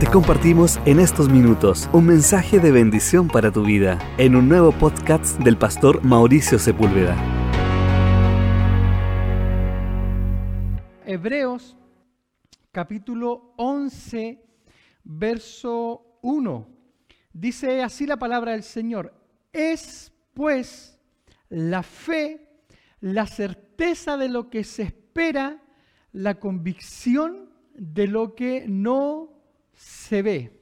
Te 0.00 0.06
compartimos 0.06 0.80
en 0.86 0.98
estos 0.98 1.28
minutos 1.28 1.90
un 1.92 2.06
mensaje 2.06 2.58
de 2.58 2.72
bendición 2.72 3.28
para 3.28 3.52
tu 3.52 3.66
vida 3.66 3.98
en 4.16 4.34
un 4.34 4.48
nuevo 4.48 4.72
podcast 4.72 5.38
del 5.40 5.58
pastor 5.58 6.02
Mauricio 6.02 6.58
Sepúlveda. 6.58 7.14
Hebreos 11.04 11.76
capítulo 12.72 13.52
11, 13.58 14.42
verso 15.04 16.18
1. 16.22 16.68
Dice 17.34 17.82
así 17.82 18.06
la 18.06 18.16
palabra 18.16 18.52
del 18.52 18.62
Señor. 18.62 19.12
Es 19.52 20.14
pues 20.32 20.98
la 21.50 21.82
fe, 21.82 22.48
la 23.00 23.26
certeza 23.26 24.16
de 24.16 24.30
lo 24.30 24.48
que 24.48 24.64
se 24.64 24.84
espera, 24.84 25.62
la 26.12 26.40
convicción 26.40 27.50
de 27.74 28.06
lo 28.06 28.34
que 28.34 28.64
no 28.66 29.39
se 29.80 30.20
ve. 30.20 30.52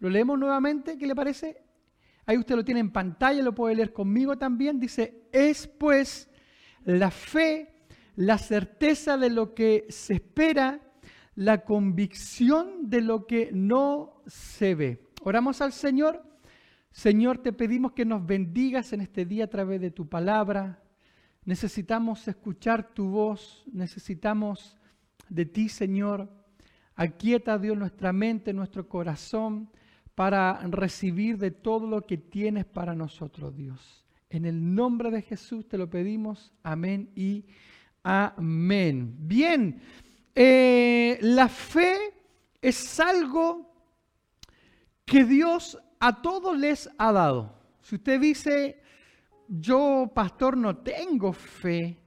Lo 0.00 0.10
leemos 0.10 0.38
nuevamente, 0.38 0.98
¿qué 0.98 1.06
le 1.06 1.14
parece? 1.14 1.62
Ahí 2.26 2.36
usted 2.36 2.56
lo 2.56 2.64
tiene 2.64 2.80
en 2.80 2.90
pantalla, 2.90 3.42
lo 3.42 3.54
puede 3.54 3.74
leer 3.74 3.92
conmigo 3.92 4.36
también. 4.36 4.78
Dice, 4.78 5.28
es 5.32 5.66
pues 5.66 6.28
la 6.84 7.10
fe, 7.10 7.74
la 8.16 8.36
certeza 8.36 9.16
de 9.16 9.30
lo 9.30 9.54
que 9.54 9.86
se 9.88 10.14
espera, 10.14 10.80
la 11.34 11.64
convicción 11.64 12.90
de 12.90 13.00
lo 13.00 13.26
que 13.26 13.50
no 13.52 14.22
se 14.26 14.74
ve. 14.74 15.06
Oramos 15.22 15.62
al 15.62 15.72
Señor. 15.72 16.22
Señor, 16.90 17.38
te 17.38 17.52
pedimos 17.52 17.92
que 17.92 18.04
nos 18.04 18.26
bendigas 18.26 18.92
en 18.92 19.00
este 19.00 19.24
día 19.24 19.44
a 19.44 19.50
través 19.50 19.80
de 19.80 19.90
tu 19.90 20.06
palabra. 20.06 20.82
Necesitamos 21.46 22.28
escuchar 22.28 22.92
tu 22.92 23.08
voz, 23.08 23.64
necesitamos 23.72 24.76
de 25.30 25.46
ti, 25.46 25.70
Señor. 25.70 26.43
Aquieta, 26.96 27.58
Dios, 27.58 27.76
nuestra 27.76 28.12
mente, 28.12 28.52
nuestro 28.52 28.88
corazón, 28.88 29.70
para 30.14 30.60
recibir 30.68 31.38
de 31.38 31.50
todo 31.50 31.86
lo 31.86 32.02
que 32.06 32.16
tienes 32.16 32.64
para 32.64 32.94
nosotros, 32.94 33.56
Dios. 33.56 34.04
En 34.30 34.44
el 34.44 34.74
nombre 34.74 35.10
de 35.10 35.22
Jesús 35.22 35.68
te 35.68 35.78
lo 35.78 35.90
pedimos. 35.90 36.52
Amén 36.62 37.10
y 37.14 37.44
amén. 38.02 39.14
Bien, 39.18 39.80
eh, 40.34 41.18
la 41.20 41.48
fe 41.48 41.96
es 42.60 42.98
algo 43.00 43.72
que 45.04 45.24
Dios 45.24 45.78
a 46.00 46.20
todos 46.20 46.58
les 46.58 46.88
ha 46.98 47.12
dado. 47.12 47.54
Si 47.80 47.96
usted 47.96 48.20
dice, 48.20 48.80
yo, 49.48 50.10
pastor, 50.14 50.56
no 50.56 50.78
tengo 50.78 51.32
fe. 51.32 51.98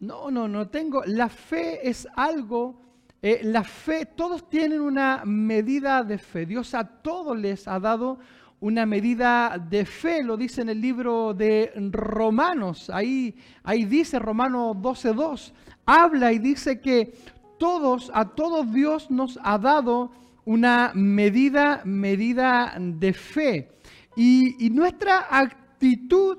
No, 0.00 0.30
no, 0.30 0.48
no 0.48 0.68
tengo. 0.68 1.02
La 1.04 1.28
fe 1.28 1.88
es 1.88 2.08
algo, 2.16 2.89
eh, 3.22 3.40
la 3.44 3.64
fe, 3.64 4.06
todos 4.06 4.48
tienen 4.48 4.80
una 4.80 5.22
medida 5.26 6.02
de 6.02 6.16
fe. 6.16 6.46
Dios 6.46 6.74
a 6.74 6.84
todos 6.84 7.38
les 7.38 7.68
ha 7.68 7.78
dado 7.78 8.18
una 8.60 8.86
medida 8.86 9.58
de 9.58 9.84
fe, 9.84 10.22
lo 10.22 10.36
dice 10.36 10.62
en 10.62 10.70
el 10.70 10.80
libro 10.80 11.34
de 11.34 11.72
Romanos. 11.90 12.88
Ahí, 12.90 13.34
ahí 13.62 13.84
dice 13.84 14.18
Romanos 14.18 14.76
12.2, 14.76 15.52
habla 15.84 16.32
y 16.32 16.38
dice 16.38 16.80
que 16.80 17.14
todos, 17.58 18.10
a 18.14 18.26
todos 18.26 18.72
Dios 18.72 19.10
nos 19.10 19.38
ha 19.42 19.58
dado 19.58 20.12
una 20.46 20.92
medida, 20.94 21.82
medida 21.84 22.74
de 22.78 23.12
fe. 23.12 23.70
Y, 24.16 24.66
y 24.66 24.70
nuestra 24.70 25.26
actitud 25.30 26.38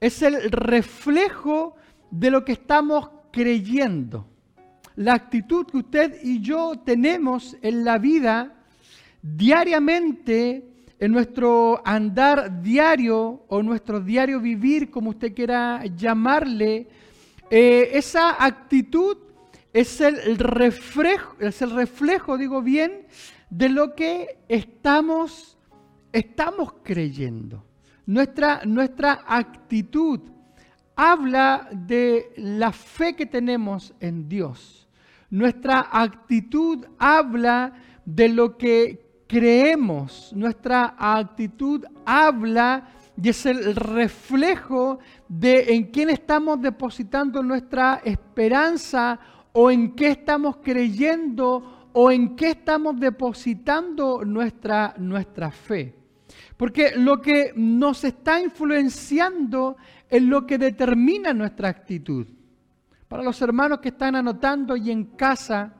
es 0.00 0.22
el 0.22 0.50
reflejo 0.50 1.74
de 2.10 2.30
lo 2.30 2.44
que 2.44 2.52
estamos 2.52 3.10
creyendo. 3.32 4.29
La 5.00 5.14
actitud 5.14 5.64
que 5.64 5.78
usted 5.78 6.18
y 6.22 6.42
yo 6.42 6.74
tenemos 6.84 7.56
en 7.62 7.84
la 7.84 7.96
vida 7.96 8.52
diariamente, 9.22 10.62
en 10.98 11.12
nuestro 11.12 11.80
andar 11.86 12.60
diario 12.60 13.46
o 13.48 13.62
nuestro 13.62 14.00
diario 14.00 14.40
vivir, 14.40 14.90
como 14.90 15.08
usted 15.08 15.32
quiera 15.32 15.82
llamarle, 15.86 16.86
eh, 17.48 17.92
esa 17.94 18.44
actitud 18.44 19.16
es 19.72 20.02
el 20.02 20.36
reflejo, 20.36 21.34
es 21.38 21.62
el 21.62 21.70
reflejo, 21.70 22.36
digo 22.36 22.60
bien, 22.60 23.06
de 23.48 23.70
lo 23.70 23.94
que 23.94 24.36
estamos, 24.50 25.56
estamos 26.12 26.74
creyendo. 26.82 27.64
Nuestra, 28.04 28.66
nuestra 28.66 29.24
actitud 29.26 30.20
habla 30.94 31.70
de 31.72 32.34
la 32.36 32.70
fe 32.70 33.16
que 33.16 33.24
tenemos 33.24 33.94
en 33.98 34.28
Dios. 34.28 34.79
Nuestra 35.30 35.88
actitud 35.90 36.84
habla 36.98 37.72
de 38.04 38.28
lo 38.28 38.58
que 38.58 39.24
creemos. 39.28 40.32
Nuestra 40.34 40.96
actitud 40.98 41.84
habla 42.04 42.88
y 43.22 43.28
es 43.28 43.46
el 43.46 43.76
reflejo 43.76 44.98
de 45.28 45.74
en 45.74 45.84
quién 45.84 46.10
estamos 46.10 46.60
depositando 46.60 47.42
nuestra 47.42 48.00
esperanza 48.04 49.20
o 49.52 49.70
en 49.70 49.94
qué 49.94 50.10
estamos 50.10 50.56
creyendo 50.62 51.90
o 51.92 52.10
en 52.10 52.34
qué 52.34 52.50
estamos 52.50 52.98
depositando 52.98 54.24
nuestra, 54.24 54.94
nuestra 54.98 55.50
fe. 55.50 55.94
Porque 56.56 56.92
lo 56.96 57.20
que 57.20 57.52
nos 57.56 58.04
está 58.04 58.40
influenciando 58.40 59.76
es 60.08 60.22
lo 60.22 60.46
que 60.46 60.58
determina 60.58 61.32
nuestra 61.32 61.68
actitud. 61.68 62.26
Para 63.10 63.24
los 63.24 63.42
hermanos 63.42 63.80
que 63.80 63.88
están 63.88 64.14
anotando 64.14 64.76
y 64.76 64.88
en 64.88 65.04
casa, 65.04 65.74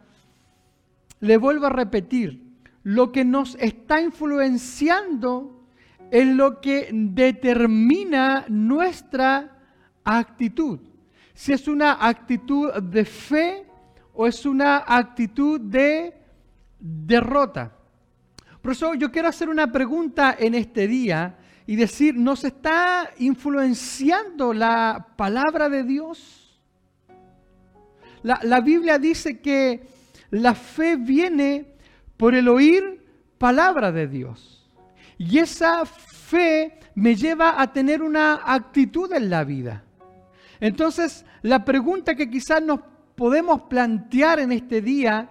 le 1.21 1.37
vuelvo 1.37 1.67
a 1.67 1.71
repetir, 1.71 2.43
lo 2.83 3.13
que 3.13 3.25
nos 3.25 3.55
está 3.61 4.01
influenciando 4.01 5.65
es 6.11 6.27
lo 6.27 6.61
que 6.61 6.89
determina 6.93 8.47
nuestra 8.49 9.59
actitud. 10.03 10.81
Si 11.33 11.53
es 11.53 11.69
una 11.69 12.05
actitud 12.05 12.73
de 12.83 13.05
fe 13.05 13.65
o 14.13 14.27
es 14.27 14.45
una 14.45 14.83
actitud 14.85 15.61
de 15.61 16.13
derrota. 16.81 17.77
Por 18.61 18.73
eso 18.73 18.95
yo 18.95 19.13
quiero 19.13 19.29
hacer 19.29 19.49
una 19.49 19.71
pregunta 19.71 20.35
en 20.37 20.57
este 20.57 20.89
día 20.89 21.39
y 21.65 21.77
decir, 21.77 22.17
¿nos 22.17 22.43
está 22.43 23.09
influenciando 23.19 24.53
la 24.53 25.07
palabra 25.17 25.69
de 25.69 25.85
Dios? 25.85 26.50
La, 28.23 28.61
Biblia 28.61 28.99
dice 28.99 29.41
que 29.41 29.87
la 30.31 30.55
fe 30.55 30.97
viene 30.97 31.75
por 32.17 32.35
el 32.35 32.49
oír 32.49 33.05
palabra 33.39 33.93
de 33.93 34.07
Dios. 34.07 34.71
Y 35.17 35.39
esa 35.39 35.87
fe 35.87 36.79
me 36.95 37.15
lleva 37.15 37.61
a 37.61 37.73
tener 37.73 38.03
una 38.03 38.41
actitud 38.45 39.13
en 39.13 39.31
la 39.31 39.45
vida. 39.45 39.85
Entonces, 40.61 41.25
la 41.43 41.65
pregunta 41.65 42.15
que 42.15 42.29
quizás 42.29 42.63
nos 42.63 42.81
podemos 43.15 43.63
plantear 43.63 44.39
en 44.39 44.53
este 44.53 44.83
día 44.83 45.31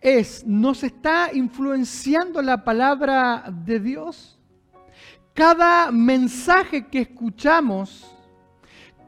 es, 0.00 0.46
¿nos 0.46 0.82
está 0.82 1.30
influenciando 1.32 2.42
la 2.42 2.64
palabra 2.64 3.44
de 3.50 3.80
Dios? 3.80 4.38
Cada 5.34 5.90
mensaje 5.90 6.86
que 6.88 7.00
escuchamos, 7.00 8.14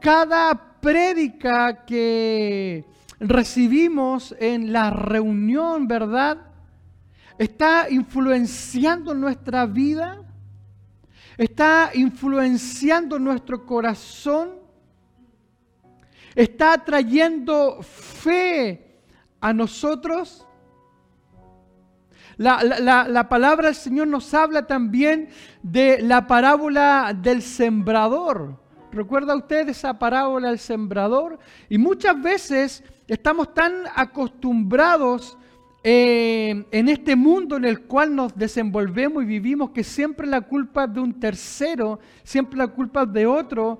cada 0.01 0.74
prédica 0.85 1.83
que 1.83 2.85
recibimos 3.19 4.35
en 4.39 4.71
la 4.71 4.91
reunión, 4.91 5.87
¿verdad? 5.87 6.37
¿Está 7.39 7.89
influenciando 7.89 9.15
nuestra 9.15 9.65
vida? 9.65 10.21
¿Está 11.39 11.89
influenciando 11.95 13.17
nuestro 13.17 13.65
corazón? 13.65 14.59
¿Está 16.35 16.77
trayendo 16.77 17.81
fe 17.81 19.01
a 19.41 19.53
nosotros? 19.53 20.45
La, 22.37 23.27
palabra 23.27 23.69
del 23.69 23.75
Señor 23.75 24.05
nos 24.07 24.31
habla 24.35 24.67
también 24.67 25.29
de 25.63 26.03
la 26.03 26.27
parábola 26.27 27.11
del 27.19 27.41
sembrador. 27.41 28.64
¿Recuerda 28.95 29.35
usted 29.35 29.67
esa 29.67 29.99
parábola 29.99 30.47
del 30.47 30.57
sembrador? 30.57 31.37
Y 31.67 31.77
muchas 31.77 32.21
veces 32.21 32.81
estamos 33.09 33.53
tan 33.53 33.73
acostumbrados 33.93 35.37
eh, 35.83 36.63
en 36.71 36.87
este 36.87 37.17
mundo 37.17 37.57
en 37.57 37.65
el 37.65 37.81
cual 37.81 38.15
nos 38.15 38.33
desenvolvemos 38.37 39.23
y 39.23 39.25
vivimos 39.25 39.71
que 39.71 39.83
siempre 39.83 40.25
la 40.25 40.39
culpa 40.39 40.85
es 40.85 40.93
de 40.93 41.01
un 41.01 41.19
tercero, 41.19 41.99
siempre 42.23 42.57
la 42.57 42.67
culpa 42.67 43.03
es 43.03 43.11
de 43.11 43.27
otro. 43.27 43.79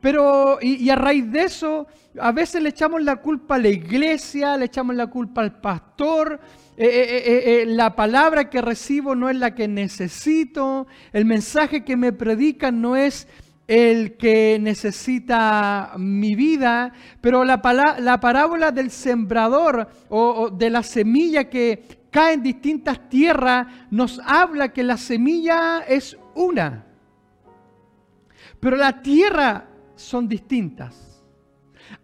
Pero, 0.00 0.58
y, 0.62 0.88
a 0.88 0.96
raíz 0.96 1.30
de 1.30 1.42
eso, 1.42 1.86
a 2.18 2.32
veces 2.32 2.62
le 2.62 2.70
echamos 2.70 3.02
la 3.02 3.16
culpa 3.16 3.56
a 3.56 3.58
la 3.58 3.68
iglesia, 3.68 4.56
le 4.56 4.64
echamos 4.64 4.96
la 4.96 5.08
culpa 5.08 5.42
al 5.42 5.60
pastor, 5.60 6.40
eh, 6.78 7.22
eh, 7.26 7.64
la 7.66 7.94
palabra 7.94 8.48
que 8.48 8.62
recibo 8.62 9.14
no 9.14 9.28
es 9.28 9.36
la 9.36 9.54
que 9.54 9.68
necesito, 9.68 10.86
el 11.12 11.26
mensaje 11.26 11.84
que 11.84 11.96
me 11.96 12.12
predican 12.12 12.80
no 12.80 12.96
es 12.96 13.28
el 13.66 14.16
que 14.16 14.58
necesita 14.60 15.94
mi 15.96 16.34
vida, 16.34 16.92
pero 17.20 17.44
la, 17.44 17.60
la 17.98 18.20
parábola 18.20 18.70
del 18.70 18.90
sembrador 18.90 19.88
o, 20.08 20.50
de 20.50 20.70
la 20.70 20.82
semilla 20.82 21.48
que 21.48 22.04
cae 22.10 22.34
en 22.34 22.42
distintas 22.42 23.08
tierras, 23.08 23.66
nos 23.90 24.20
habla 24.24 24.72
que 24.72 24.82
la 24.82 24.96
semilla 24.96 25.80
es 25.80 26.16
una. 26.34 26.86
Pero 28.60 28.76
la 28.76 29.02
tierra 29.02 29.66
son 29.96 30.28
distintas. 30.28 31.22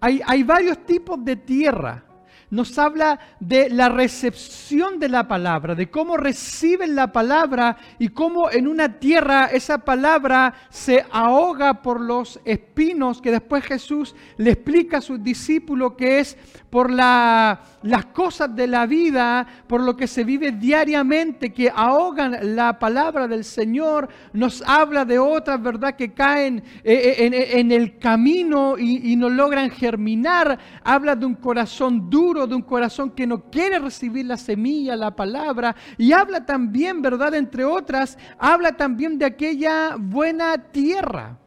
Hay, 0.01 0.21
hay 0.27 0.43
varios 0.43 0.85
tipos 0.85 1.23
de 1.25 1.37
tierra 1.37 2.05
nos 2.50 2.79
habla 2.79 3.20
de 3.38 3.70
la 3.70 3.88
recepción 3.88 4.99
de 4.99 5.08
la 5.08 5.29
palabra, 5.29 5.75
de 5.75 5.91
cómo 5.91 6.17
reciben 6.17 6.94
la 6.94 7.12
palabra 7.12 7.76
y 7.99 8.08
cómo 8.08 8.50
en 8.50 8.67
una 8.67 8.99
tierra 8.99 9.47
esa 9.47 9.79
palabra 9.79 10.55
se 10.69 11.05
ahoga 11.11 11.82
por 11.82 12.00
los 12.00 12.41
espinos 12.44 13.20
que 13.20 13.31
después 13.31 13.64
Jesús 13.64 14.14
le 14.37 14.50
explica 14.52 14.99
a 14.99 15.00
sus 15.00 15.23
discípulos 15.23 15.94
que 15.97 16.19
es 16.19 16.37
por 16.70 16.91
la, 16.91 17.61
las 17.82 18.06
cosas 18.06 18.55
de 18.55 18.67
la 18.67 18.87
vida, 18.87 19.47
por 19.67 19.82
lo 19.82 19.97
que 19.97 20.06
se 20.06 20.25
vive 20.25 20.52
diariamente, 20.52 21.52
que 21.52 21.70
ahogan 21.75 22.55
la 22.55 22.79
palabra 22.79 23.26
del 23.26 23.44
Señor, 23.44 24.08
nos 24.32 24.62
habla 24.62 25.05
de 25.05 25.19
otras, 25.19 25.61
¿verdad?, 25.61 25.97
que 25.97 26.14
caen 26.14 26.62
eh, 26.85 27.17
eh, 27.19 27.58
en, 27.58 27.73
el 27.73 27.99
camino 27.99 28.79
y, 28.79 29.12
y 29.12 29.17
no 29.17 29.29
logran 29.29 29.70
germinar, 29.70 30.58
habla 30.85 31.17
de 31.17 31.26
un 31.26 31.35
corazón 31.35 32.08
duro, 32.08 32.39
de 32.46 32.54
un 32.54 32.62
corazón 32.62 33.10
que 33.10 33.26
no 33.26 33.50
quiere 33.50 33.78
recibir 33.78 34.26
la 34.26 34.37
semilla, 34.37 34.96
la 34.96 35.14
palabra, 35.14 35.75
y 35.98 36.12
habla 36.12 36.44
también, 36.46 37.02
¿verdad?, 37.02 37.34
entre 37.34 37.64
otras, 37.64 38.19
habla 38.38 38.76
también 38.76 39.19
de 39.19 39.26
aquella 39.26 39.96
buena 39.98 40.56
tierra, 40.70 41.38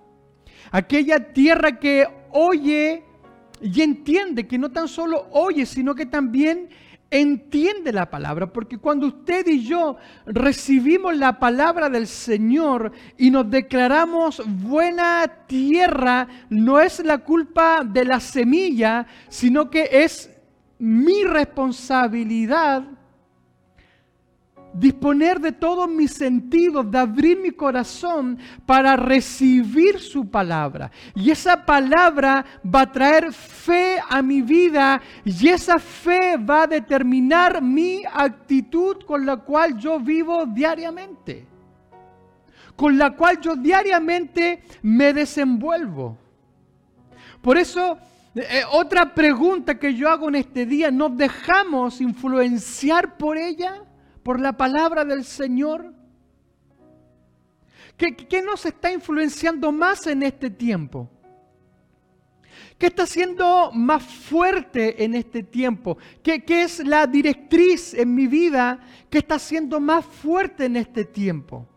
aquella 0.71 1.33
tierra 1.33 1.79
que 1.79 2.07
oye, 2.31 3.03
y 3.61 3.81
entiende 3.81 4.47
que 4.47 4.57
no 4.57 4.71
tan 4.71 4.87
solo 4.87 5.27
oye, 5.31 5.65
sino 5.65 5.95
que 5.95 6.05
también 6.05 6.69
entiende 7.13 7.93
la 7.93 8.09
palabra, 8.09 8.51
porque 8.51 8.79
cuando 8.79 9.05
usted 9.05 9.45
y 9.47 9.63
yo 9.63 9.97
recibimos 10.25 11.15
la 11.15 11.37
palabra 11.37 11.87
del 11.87 12.07
Señor 12.07 12.91
y 13.17 13.29
nos 13.29 13.49
declaramos 13.51 14.41
buena 14.63 15.45
tierra, 15.45 16.27
no 16.49 16.79
es 16.79 17.05
la 17.05 17.19
culpa 17.19 17.83
de 17.85 18.03
la 18.03 18.19
semilla, 18.19 19.05
sino 19.29 19.69
que 19.69 19.87
es 19.91 20.32
mi 20.83 21.23
responsabilidad 21.23 22.83
disponer 24.73 25.39
de 25.39 25.53
todos 25.53 25.87
mis 25.87 26.11
sentidos, 26.11 26.91
de 26.91 26.97
abrir 26.97 27.39
mi 27.39 27.51
corazón 27.51 28.37
para 28.65 28.97
recibir 28.97 30.01
su 30.01 30.29
palabra. 30.29 30.91
Y 31.15 31.31
esa 31.31 31.63
palabra 31.63 32.43
va 32.65 32.81
a 32.81 32.91
traer 32.91 33.31
fe 33.31 33.97
a 34.09 34.21
mi 34.21 34.41
vida 34.41 35.01
y 35.23 35.47
esa 35.47 35.79
fe 35.79 36.35
va 36.35 36.63
a 36.63 36.67
determinar 36.67 37.61
mi 37.61 38.01
actitud 38.11 39.05
con 39.05 39.25
la 39.25 39.37
cual 39.37 39.77
yo 39.77 40.01
vivo 40.01 40.45
diariamente, 40.45 41.47
con 42.75 42.97
la 42.97 43.11
cual 43.11 43.39
yo 43.39 43.55
diariamente 43.55 44.63
me 44.81 45.13
desenvuelvo. 45.13 46.17
Por 47.41 47.57
eso... 47.57 47.97
Eh, 48.35 48.63
otra 48.71 49.13
pregunta 49.13 49.77
que 49.77 49.93
yo 49.93 50.09
hago 50.09 50.27
en 50.29 50.35
este 50.35 50.65
día, 50.65 50.89
¿nos 50.91 51.15
dejamos 51.15 52.01
influenciar 52.01 53.17
por 53.17 53.37
ella? 53.37 53.83
por 54.23 54.39
la 54.39 54.53
palabra 54.53 55.05
del 55.05 55.25
Señor? 55.25 55.93
¿Qué, 57.97 58.41
nos 58.41 58.65
está 58.65 58.91
influenciando 58.91 59.71
más 59.71 60.07
en 60.07 60.23
este 60.23 60.49
tiempo? 60.49 61.09
¿Qué 62.77 62.87
está 62.87 63.05
siendo 63.05 63.71
más 63.71 64.03
fuerte 64.03 65.03
en 65.03 65.13
este 65.13 65.43
tiempo? 65.43 65.97
¿Qué, 66.23 66.43
¿Qué, 66.43 66.63
es 66.63 66.85
la 66.85 67.05
directriz 67.05 67.93
en 67.93 68.13
mi 68.15 68.27
vida 68.27 68.79
que 69.09 69.19
está 69.19 69.37
siendo 69.37 69.79
más 69.79 70.05
fuerte 70.05 70.65
en 70.65 70.77
este 70.77 71.05
tiempo? 71.05 71.67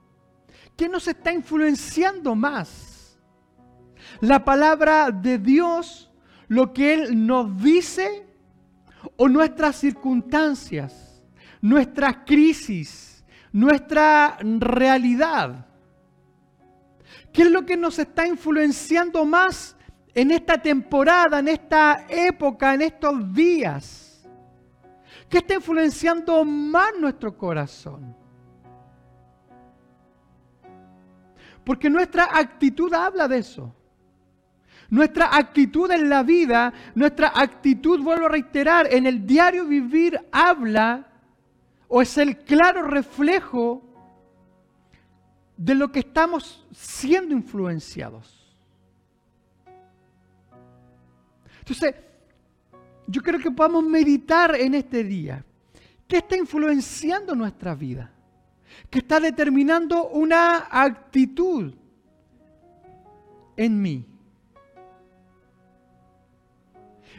¿Qué 0.76 0.88
nos 0.88 1.06
está 1.06 1.32
influenciando 1.32 2.34
más? 2.34 3.18
¿La 4.20 4.44
palabra 4.44 5.10
de 5.10 5.38
Dios, 5.38 6.05
lo 6.48 6.72
que 6.72 6.94
Él 6.94 7.26
nos 7.26 7.62
dice 7.62 8.26
o 9.16 9.28
nuestras 9.28 9.76
circunstancias? 9.76 11.06
nuestra 11.60 12.24
crisis, 12.24 13.24
nuestra 13.52 14.38
realidad. 14.40 15.66
¿Qué 17.32 17.42
es 17.42 17.50
lo 17.50 17.66
que 17.66 17.76
nos 17.76 17.98
está 17.98 18.26
influenciando 18.26 19.24
más 19.24 19.76
en 20.14 20.30
esta 20.30 20.60
temporada, 20.60 21.38
en 21.40 21.48
esta 21.48 22.06
época, 22.08 22.74
en 22.74 22.82
estos 22.82 23.32
días? 23.32 24.28
¿Qué 25.28 25.38
está 25.38 25.54
influenciando 25.54 26.44
más 26.44 26.92
nuestro 27.00 27.36
corazón? 27.36 28.14
Porque 31.64 31.90
nuestra 31.90 32.28
actitud 32.32 32.94
habla 32.94 33.26
de 33.26 33.38
eso. 33.38 33.74
Nuestra 34.90 35.36
actitud 35.36 35.90
en 35.90 36.08
la 36.08 36.22
vida, 36.22 36.72
nuestra 36.94 37.32
actitud, 37.34 38.00
vuelvo 38.00 38.26
a 38.26 38.30
reiterar, 38.30 38.92
en 38.92 39.06
el 39.06 39.26
diario 39.26 39.66
vivir 39.66 40.18
habla 40.30 41.06
o 41.88 42.02
es 42.02 42.16
el 42.18 42.38
claro 42.38 42.82
reflejo 42.82 43.82
de 45.56 45.74
lo 45.74 45.90
que 45.90 46.00
estamos 46.00 46.66
siendo 46.72 47.34
influenciados. 47.34 48.54
Entonces, 51.60 51.94
yo 53.08 53.22
creo 53.22 53.40
que 53.40 53.50
podamos 53.50 53.84
meditar 53.84 54.54
en 54.54 54.74
este 54.74 55.02
día. 55.02 55.44
¿Qué 56.06 56.18
está 56.18 56.36
influenciando 56.36 57.34
nuestra 57.34 57.74
vida? 57.74 58.12
¿Qué 58.90 59.00
está 59.00 59.18
determinando 59.18 60.08
una 60.08 60.68
actitud 60.70 61.74
en 63.56 63.82
mí? 63.82 64.06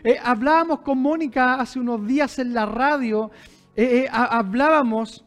Eh, 0.04 0.18
hablábamos 0.24 0.82
con 0.82 1.00
Mónica 1.00 1.56
hace 1.56 1.80
unos 1.80 2.06
días 2.06 2.38
en 2.40 2.54
la 2.54 2.66
radio 2.66 3.32
eh, 3.76 4.06
eh, 4.06 4.08
hablábamos 4.12 5.24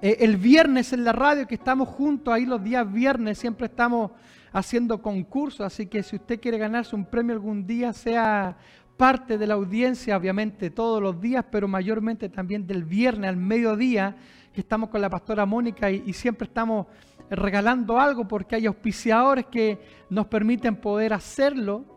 el 0.00 0.36
viernes 0.36 0.92
en 0.92 1.04
la 1.04 1.12
radio 1.12 1.46
que 1.46 1.56
estamos 1.56 1.88
juntos, 1.88 2.32
ahí 2.32 2.46
los 2.46 2.62
días 2.62 2.90
viernes 2.92 3.38
siempre 3.38 3.66
estamos 3.66 4.12
haciendo 4.52 5.02
concursos, 5.02 5.60
así 5.60 5.86
que 5.86 6.02
si 6.02 6.16
usted 6.16 6.40
quiere 6.40 6.58
ganarse 6.58 6.94
un 6.94 7.04
premio 7.04 7.34
algún 7.34 7.66
día, 7.66 7.92
sea 7.92 8.56
parte 8.96 9.36
de 9.36 9.46
la 9.46 9.54
audiencia, 9.54 10.16
obviamente 10.16 10.70
todos 10.70 11.02
los 11.02 11.20
días, 11.20 11.44
pero 11.50 11.66
mayormente 11.66 12.28
también 12.28 12.66
del 12.66 12.84
viernes 12.84 13.28
al 13.28 13.36
mediodía, 13.36 14.16
que 14.52 14.60
estamos 14.60 14.88
con 14.88 15.00
la 15.00 15.10
pastora 15.10 15.44
Mónica 15.44 15.90
y, 15.90 16.12
siempre 16.12 16.46
estamos 16.46 16.86
regalando 17.28 17.98
algo 17.98 18.28
porque 18.28 18.56
hay 18.56 18.66
auspiciadores 18.66 19.46
que 19.46 19.78
nos 20.08 20.26
permiten 20.26 20.76
poder 20.76 21.12
hacerlo. 21.12 21.95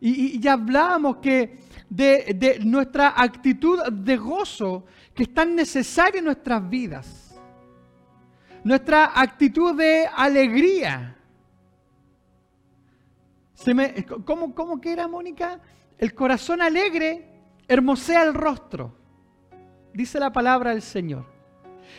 Y, 0.00 0.36
y 0.36 0.40
ya 0.40 0.54
hablábamos 0.54 1.16
que 1.18 1.58
de, 1.88 2.60
nuestra 2.64 3.14
actitud 3.16 3.80
de 3.92 4.16
gozo 4.16 4.84
que 5.14 5.24
es 5.24 5.34
tan 5.34 5.54
necesaria 5.54 6.18
en 6.18 6.26
nuestras 6.26 6.68
vidas. 6.68 7.38
Nuestra 8.64 9.12
actitud 9.14 9.76
de 9.76 10.06
alegría. 10.14 11.16
¿cómo, 14.24 14.54
¿Cómo 14.54 14.80
era, 14.84 15.08
Mónica? 15.08 15.60
El 15.96 16.14
corazón 16.14 16.60
alegre 16.60 17.30
hermosea 17.68 18.24
el 18.24 18.34
rostro. 18.34 18.94
Dice 19.94 20.20
la 20.20 20.32
palabra 20.32 20.70
del 20.70 20.82
Señor. 20.82 21.24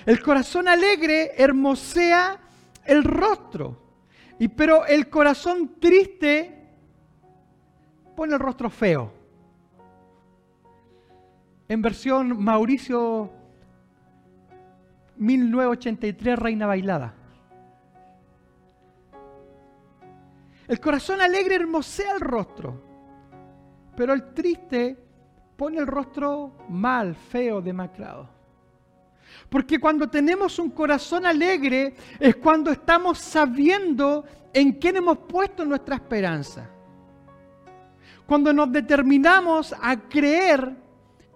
El 0.05 0.21
corazón 0.21 0.67
alegre 0.67 1.31
hermosea 1.37 2.39
el 2.85 3.03
rostro. 3.03 3.81
Y 4.37 4.49
pero 4.49 4.85
el 4.85 5.09
corazón 5.09 5.79
triste 5.79 6.56
pone 8.17 8.33
el 8.33 8.39
rostro 8.39 8.67
feo 8.71 9.13
en 11.69 11.83
versión 11.83 12.43
Mauricio 12.43 13.29
1983 15.17 16.39
Reina 16.39 16.65
Bailada. 16.65 17.13
El 20.67 20.79
corazón 20.79 21.21
alegre 21.21 21.57
hermosea 21.57 22.13
el 22.13 22.21
rostro, 22.21 22.81
pero 23.95 24.13
el 24.13 24.33
triste 24.33 24.97
pone 25.55 25.77
el 25.77 25.85
rostro 25.85 26.57
mal, 26.69 27.13
feo, 27.13 27.61
demacrado. 27.61 28.27
Porque 29.47 29.79
cuando 29.79 30.09
tenemos 30.09 30.57
un 30.57 30.71
corazón 30.71 31.23
alegre 31.27 31.93
es 32.19 32.35
cuando 32.37 32.71
estamos 32.71 33.19
sabiendo 33.19 34.25
en 34.51 34.73
quién 34.73 34.95
hemos 34.95 35.19
puesto 35.19 35.63
nuestra 35.63 35.97
esperanza. 35.97 36.71
Cuando 38.27 38.51
nos 38.51 38.71
determinamos 38.71 39.73
a 39.81 39.97
creer 39.97 40.75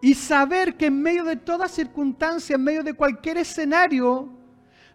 y 0.02 0.14
saber 0.14 0.76
que 0.76 0.88
en 0.88 1.02
medio 1.02 1.24
de 1.24 1.38
toda 1.38 1.70
circunstancia, 1.70 2.56
en 2.56 2.64
medio 2.64 2.84
de 2.84 2.94
cualquier 2.94 3.38
escenario, 3.38 4.30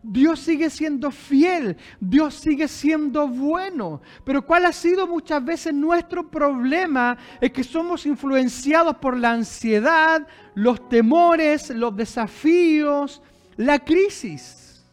Dios 0.02 0.40
sigue 0.40 0.68
siendo 0.68 1.10
fiel, 1.10 1.76
Dios 1.98 2.34
sigue 2.34 2.68
siendo 2.68 3.26
bueno. 3.26 4.02
Pero 4.24 4.44
¿cuál 4.44 4.66
ha 4.66 4.72
sido 4.72 5.06
muchas 5.06 5.42
veces 5.42 5.72
nuestro 5.72 6.30
problema? 6.30 7.16
Es 7.40 7.50
que 7.50 7.64
somos 7.64 8.04
influenciados 8.04 8.96
por 8.96 9.16
la 9.16 9.32
ansiedad, 9.32 10.26
los 10.54 10.88
temores, 10.90 11.70
los 11.70 11.96
desafíos, 11.96 13.22
la 13.56 13.78
crisis. 13.78 14.84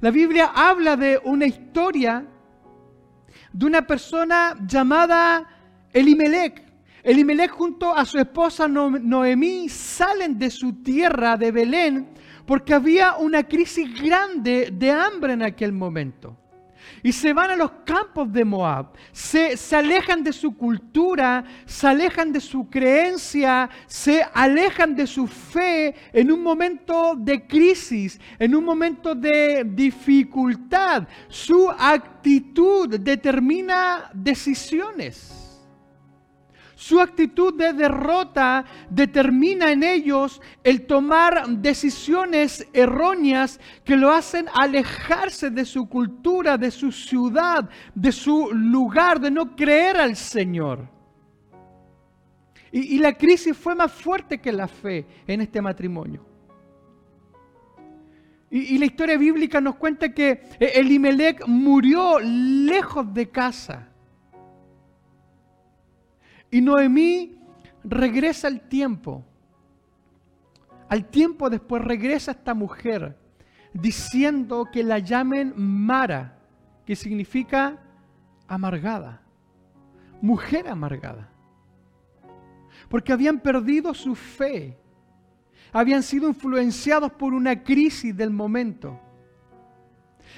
La 0.00 0.12
Biblia 0.12 0.52
habla 0.54 0.96
de 0.96 1.20
una 1.24 1.46
historia 1.46 2.24
de 3.52 3.66
una 3.66 3.86
persona 3.86 4.54
llamada 4.66 5.55
Elimelech. 5.96 6.62
Elimelech 7.02 7.52
junto 7.52 7.96
a 7.96 8.04
su 8.04 8.18
esposa 8.18 8.68
Noemí 8.68 9.66
salen 9.70 10.38
de 10.38 10.50
su 10.50 10.82
tierra 10.82 11.38
de 11.38 11.50
Belén 11.50 12.08
porque 12.44 12.74
había 12.74 13.16
una 13.16 13.44
crisis 13.44 13.88
grande 14.02 14.68
de 14.70 14.90
hambre 14.90 15.32
en 15.32 15.42
aquel 15.42 15.72
momento. 15.72 16.36
Y 17.02 17.12
se 17.12 17.32
van 17.32 17.50
a 17.50 17.56
los 17.56 17.70
campos 17.86 18.30
de 18.30 18.44
Moab, 18.44 18.92
se, 19.10 19.56
se, 19.56 19.74
alejan 19.74 20.22
de 20.22 20.34
su 20.34 20.54
cultura, 20.54 21.44
se 21.64 21.86
alejan 21.86 22.30
de 22.30 22.40
su 22.40 22.68
creencia, 22.68 23.70
se 23.86 24.22
alejan 24.34 24.94
de 24.94 25.06
su 25.06 25.26
fe 25.26 25.94
en 26.12 26.30
un 26.30 26.42
momento 26.42 27.14
de 27.16 27.46
crisis, 27.46 28.20
en 28.38 28.54
un 28.54 28.64
momento 28.64 29.14
de 29.14 29.64
dificultad. 29.64 31.08
Su 31.28 31.70
actitud 31.70 32.98
determina 33.00 34.10
decisiones. 34.12 35.45
Su 36.76 37.00
actitud 37.00 37.54
de 37.54 37.72
derrota 37.72 38.66
determina 38.90 39.72
en 39.72 39.82
ellos 39.82 40.42
el 40.62 40.84
tomar 40.86 41.48
decisiones 41.48 42.68
erróneas 42.74 43.58
que 43.82 43.96
lo 43.96 44.10
hacen 44.10 44.44
alejarse 44.52 45.48
de 45.48 45.64
su 45.64 45.88
cultura, 45.88 46.58
de 46.58 46.70
su 46.70 46.92
ciudad, 46.92 47.66
de 47.94 48.12
su 48.12 48.52
lugar, 48.52 49.18
de 49.18 49.30
no 49.30 49.56
creer 49.56 49.96
al 49.96 50.16
Señor. 50.16 50.86
Y, 52.70 52.98
la 52.98 53.14
crisis 53.14 53.56
fue 53.56 53.74
más 53.74 53.90
fuerte 53.90 54.38
que 54.38 54.52
la 54.52 54.68
fe 54.68 55.06
en 55.26 55.40
este 55.40 55.62
matrimonio. 55.62 56.26
Y, 58.50 58.74
y 58.74 58.78
la 58.78 58.84
historia 58.84 59.16
bíblica 59.16 59.62
nos 59.62 59.76
cuenta 59.76 60.12
que 60.12 60.42
Elimelech 60.60 61.46
murió 61.46 62.18
lejos 62.20 63.14
de 63.14 63.30
casa. 63.30 63.95
Y 66.50 66.60
Noemí 66.60 67.38
regresa 67.84 68.48
al 68.48 68.60
tiempo. 68.68 69.24
Al 70.88 71.06
tiempo 71.06 71.50
después 71.50 71.82
regresa 71.82 72.32
esta 72.32 72.54
mujer 72.54 73.16
diciendo 73.72 74.68
que 74.72 74.82
la 74.82 74.98
llamen 74.98 75.52
Mara, 75.56 76.38
que 76.84 76.96
significa 76.96 77.78
amargada, 78.46 79.22
mujer 80.20 80.68
amargada. 80.68 81.30
Porque 82.88 83.12
habían 83.12 83.40
perdido 83.40 83.92
su 83.94 84.14
fe, 84.14 84.78
habían 85.72 86.02
sido 86.02 86.28
influenciados 86.28 87.12
por 87.12 87.34
una 87.34 87.62
crisis 87.62 88.16
del 88.16 88.30
momento 88.30 89.00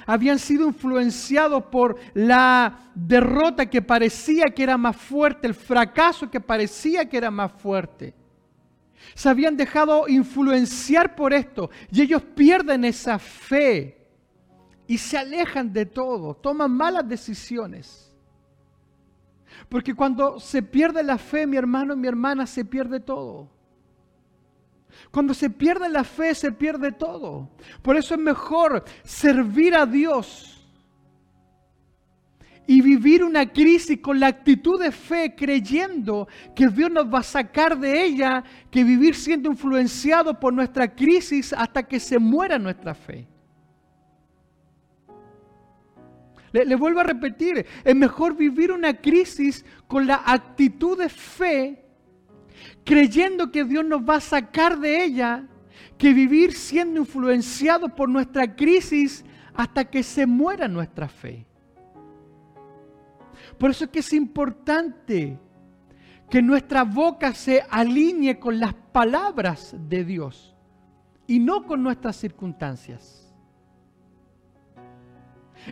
habían 0.07 0.39
sido 0.39 0.67
influenciados 0.67 1.65
por 1.65 1.97
la 2.15 2.91
derrota 2.95 3.67
que 3.67 3.83
parecía 3.83 4.47
que 4.47 4.63
era 4.63 4.77
más 4.77 4.97
fuerte, 4.97 5.47
el 5.47 5.55
fracaso 5.55 6.31
que 6.31 6.41
parecía 6.41 7.09
que 7.09 7.17
era 7.17 7.31
más 7.31 7.53
fuerte. 7.53 8.15
Se 9.15 9.29
habían 9.29 9.57
dejado 9.57 10.09
influenciar 10.09 11.15
por 11.15 11.33
esto 11.33 11.71
y 11.91 12.03
ellos 12.03 12.23
pierden 12.35 12.85
esa 12.85 13.19
fe 13.19 14.07
y 14.87 14.99
se 14.99 15.19
alejan 15.19 15.73
de 15.73 15.87
todo, 15.87 16.35
toman 16.35 16.73
malas 16.73 17.09
decisiones. 17.09 18.13
Porque 19.69 19.95
cuando 19.95 20.41
se 20.41 20.63
pierde 20.63 21.03
la 21.03 21.19
fe, 21.19 21.47
mi 21.47 21.57
hermano 21.57 21.95
y 21.95 21.97
mi 21.97 22.09
hermana, 22.09 22.47
se 22.47 22.65
pierde 22.65 23.01
todo. 23.01 23.51
Cuando 25.11 25.35
se 25.35 25.51
pierde 25.51 25.89
la 25.89 26.05
fe, 26.05 26.35
se 26.35 26.53
pierde 26.53 26.93
todo. 26.93 27.51
Por 27.83 27.97
eso 27.97 28.15
es 28.15 28.21
mejor 28.21 28.85
servir 29.05 29.75
a 29.75 29.87
Dios 29.87 30.59
y 32.67 32.83
vivir 32.83 33.25
una 33.25 33.51
crisis 33.51 33.99
con 34.01 34.21
la 34.21 34.27
actitud 34.27 34.79
de 34.79 34.93
fe, 34.93 35.35
creyendo 35.35 36.29
que 36.55 36.69
Dios 36.69 36.91
nos 36.91 37.07
va 37.07 37.21
a 37.21 37.23
sacar 37.23 37.79
de 37.79 38.05
ella, 38.05 38.45
que 38.71 38.85
vivir 38.85 39.15
siendo 39.15 39.51
influenciado 39.51 40.39
por 40.39 40.53
nuestra 40.53 40.95
crisis 40.95 41.55
hasta 41.55 41.83
que 41.83 41.99
se 41.99 42.19
muera 42.19 42.59
nuestra 42.59 42.95
fe. 42.95 43.27
Le, 46.53 46.67
le, 46.67 46.75
vuelvo 46.77 47.01
a 47.01 47.05
repetir, 47.05 47.65
es 47.83 47.97
mejor 47.97 48.37
vivir 48.37 48.71
una 48.71 48.95
crisis 48.95 49.65
con 49.87 50.07
la 50.07 50.23
actitud 50.27 50.99
de 50.99 51.09
fe 51.09 51.88
creyendo 52.85 53.51
que 53.51 53.65
Dios 53.65 53.85
nos 53.85 54.03
va 54.03 54.17
a 54.17 54.21
sacar 54.21 54.79
de 54.79 55.05
ella, 55.05 55.45
que 55.97 56.15
vivir 56.15 56.53
siendo 56.53 57.01
influenciados 57.01 57.93
por 57.93 58.09
nuestra 58.09 58.55
crisis 58.55 59.25
hasta 59.55 59.85
que 59.85 60.03
se 60.03 60.27
muera 60.27 60.69
nuestra 60.69 61.09
fe. 61.09 61.45
Por 63.59 63.71
eso 63.71 63.85
es 63.85 63.91
que 63.91 63.99
es 63.99 64.13
importante 64.13 65.39
que 66.31 66.41
nuestra 66.41 66.85
boca 66.85 67.35
se 67.35 67.65
alinee 67.69 68.39
con 68.39 68.61
las 68.61 68.75
palabras 68.75 69.75
de 69.89 70.05
Dios 70.05 70.55
y 71.27 71.41
no 71.41 71.67
con 71.67 71.83
nuestras 71.83 72.17
circunstancias. 72.17 73.35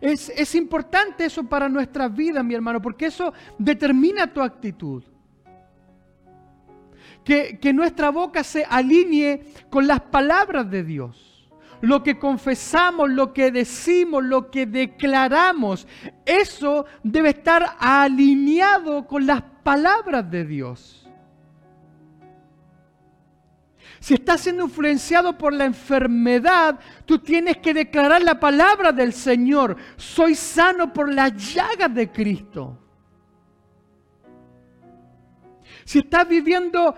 Es, 0.00 0.28
es 0.30 0.54
importante 0.54 1.24
eso 1.24 1.44
para 1.44 1.68
nuestra 1.68 2.08
vida, 2.08 2.42
mi 2.42 2.54
hermano, 2.54 2.82
porque 2.82 3.06
eso 3.06 3.32
determina 3.58 4.32
tu 4.32 4.42
actitud 4.42 5.04
que, 7.26 7.72
nuestra 7.74 8.10
boca 8.10 8.44
se 8.44 8.64
alinee 8.64 9.52
con 9.68 9.86
las 9.88 10.00
palabras 10.00 10.70
de 10.70 10.84
Dios. 10.84 11.50
Lo 11.80 12.02
que 12.02 12.18
confesamos, 12.18 13.10
lo 13.10 13.32
que 13.32 13.50
decimos, 13.50 14.24
lo 14.24 14.50
que 14.50 14.64
declaramos, 14.64 15.88
eso 16.24 16.86
debe 17.02 17.30
estar 17.30 17.76
alineado 17.80 19.06
con 19.06 19.26
las 19.26 19.42
palabras 19.64 20.30
de 20.30 20.44
Dios. 20.44 21.08
Si 23.98 24.14
estás 24.14 24.42
siendo 24.42 24.64
influenciado 24.64 25.36
por 25.36 25.52
la 25.52 25.64
enfermedad, 25.64 26.78
tú 27.06 27.18
tienes 27.18 27.56
que 27.56 27.74
declarar 27.74 28.22
la 28.22 28.38
palabra 28.38 28.92
del 28.92 29.12
Señor. 29.12 29.76
Soy 29.96 30.36
sano 30.36 30.92
por 30.92 31.12
las 31.12 31.34
llagas 31.52 31.92
de 31.92 32.08
Cristo. 32.12 32.78
Si 35.84 36.00
estás 36.00 36.28
viviendo 36.28 36.94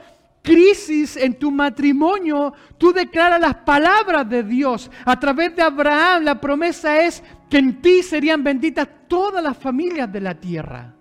crisis 0.48 1.14
en 1.18 1.38
tu 1.38 1.50
matrimonio, 1.50 2.54
tú 2.78 2.90
declaras 2.90 3.38
las 3.38 3.54
palabras 3.56 4.26
de 4.26 4.42
Dios. 4.42 4.90
A 5.04 5.20
través 5.20 5.54
de 5.54 5.60
Abraham 5.60 6.24
la 6.24 6.40
promesa 6.40 7.02
es 7.02 7.22
que 7.50 7.58
en 7.58 7.82
ti 7.82 8.02
serían 8.02 8.42
benditas 8.42 8.88
todas 9.08 9.44
las 9.44 9.58
familias 9.58 10.10
de 10.10 10.20
la 10.22 10.34
tierra. 10.34 10.94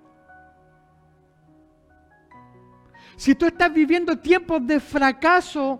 Si 3.15 3.35
tú 3.35 3.45
estás 3.45 3.73
viviendo 3.73 4.17
tiempos 4.17 4.67
de 4.67 4.81
fracaso, 4.81 5.79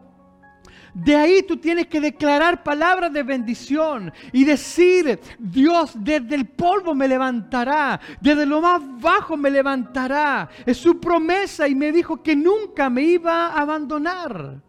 de 0.93 1.15
ahí 1.15 1.43
tú 1.43 1.57
tienes 1.57 1.87
que 1.87 1.99
declarar 1.99 2.63
palabras 2.63 3.11
de 3.11 3.23
bendición 3.23 4.11
y 4.31 4.43
decir, 4.45 5.19
Dios 5.37 5.93
desde 5.95 6.35
el 6.35 6.47
polvo 6.47 6.95
me 6.95 7.07
levantará, 7.07 7.99
desde 8.21 8.45
lo 8.45 8.61
más 8.61 8.81
bajo 8.99 9.37
me 9.37 9.51
levantará. 9.51 10.49
Es 10.65 10.77
su 10.77 10.99
promesa 10.99 11.67
y 11.67 11.75
me 11.75 11.91
dijo 11.91 12.21
que 12.21 12.35
nunca 12.35 12.89
me 12.89 13.03
iba 13.03 13.47
a 13.47 13.61
abandonar. 13.61 14.61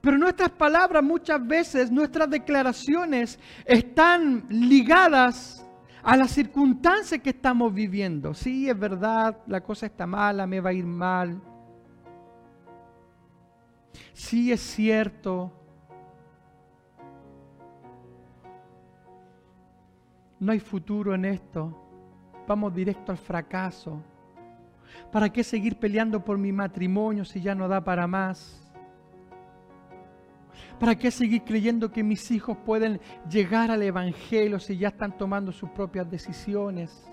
Pero 0.00 0.16
nuestras 0.16 0.50
palabras 0.50 1.02
muchas 1.02 1.46
veces, 1.46 1.90
nuestras 1.90 2.30
declaraciones 2.30 3.38
están 3.66 4.44
ligadas 4.48 5.66
a 6.02 6.16
las 6.16 6.30
circunstancias 6.30 7.20
que 7.20 7.30
estamos 7.30 7.72
viviendo. 7.74 8.32
Sí, 8.32 8.68
es 8.68 8.78
verdad, 8.78 9.36
la 9.46 9.60
cosa 9.60 9.86
está 9.86 10.06
mala, 10.06 10.46
me 10.46 10.60
va 10.60 10.70
a 10.70 10.72
ir 10.72 10.86
mal 10.86 11.40
sí 14.12 14.52
es 14.52 14.60
cierto, 14.60 15.52
no 20.38 20.52
hay 20.52 20.60
futuro 20.60 21.14
en 21.14 21.24
esto, 21.26 21.76
vamos 22.46 22.74
directo 22.74 23.12
al 23.12 23.18
fracaso. 23.18 24.02
¿Para 25.12 25.28
qué 25.30 25.44
seguir 25.44 25.76
peleando 25.76 26.24
por 26.24 26.38
mi 26.38 26.52
matrimonio 26.52 27.24
si 27.24 27.40
ya 27.40 27.54
no 27.54 27.68
da 27.68 27.82
para 27.82 28.06
más? 28.06 28.60
¿Para 30.78 30.96
qué 30.96 31.10
seguir 31.10 31.44
creyendo 31.44 31.92
que 31.92 32.02
mis 32.02 32.30
hijos 32.30 32.56
pueden 32.64 33.00
llegar 33.30 33.70
al 33.70 33.82
Evangelio 33.82 34.58
si 34.58 34.78
ya 34.78 34.88
están 34.88 35.16
tomando 35.16 35.52
sus 35.52 35.68
propias 35.70 36.10
decisiones? 36.10 37.10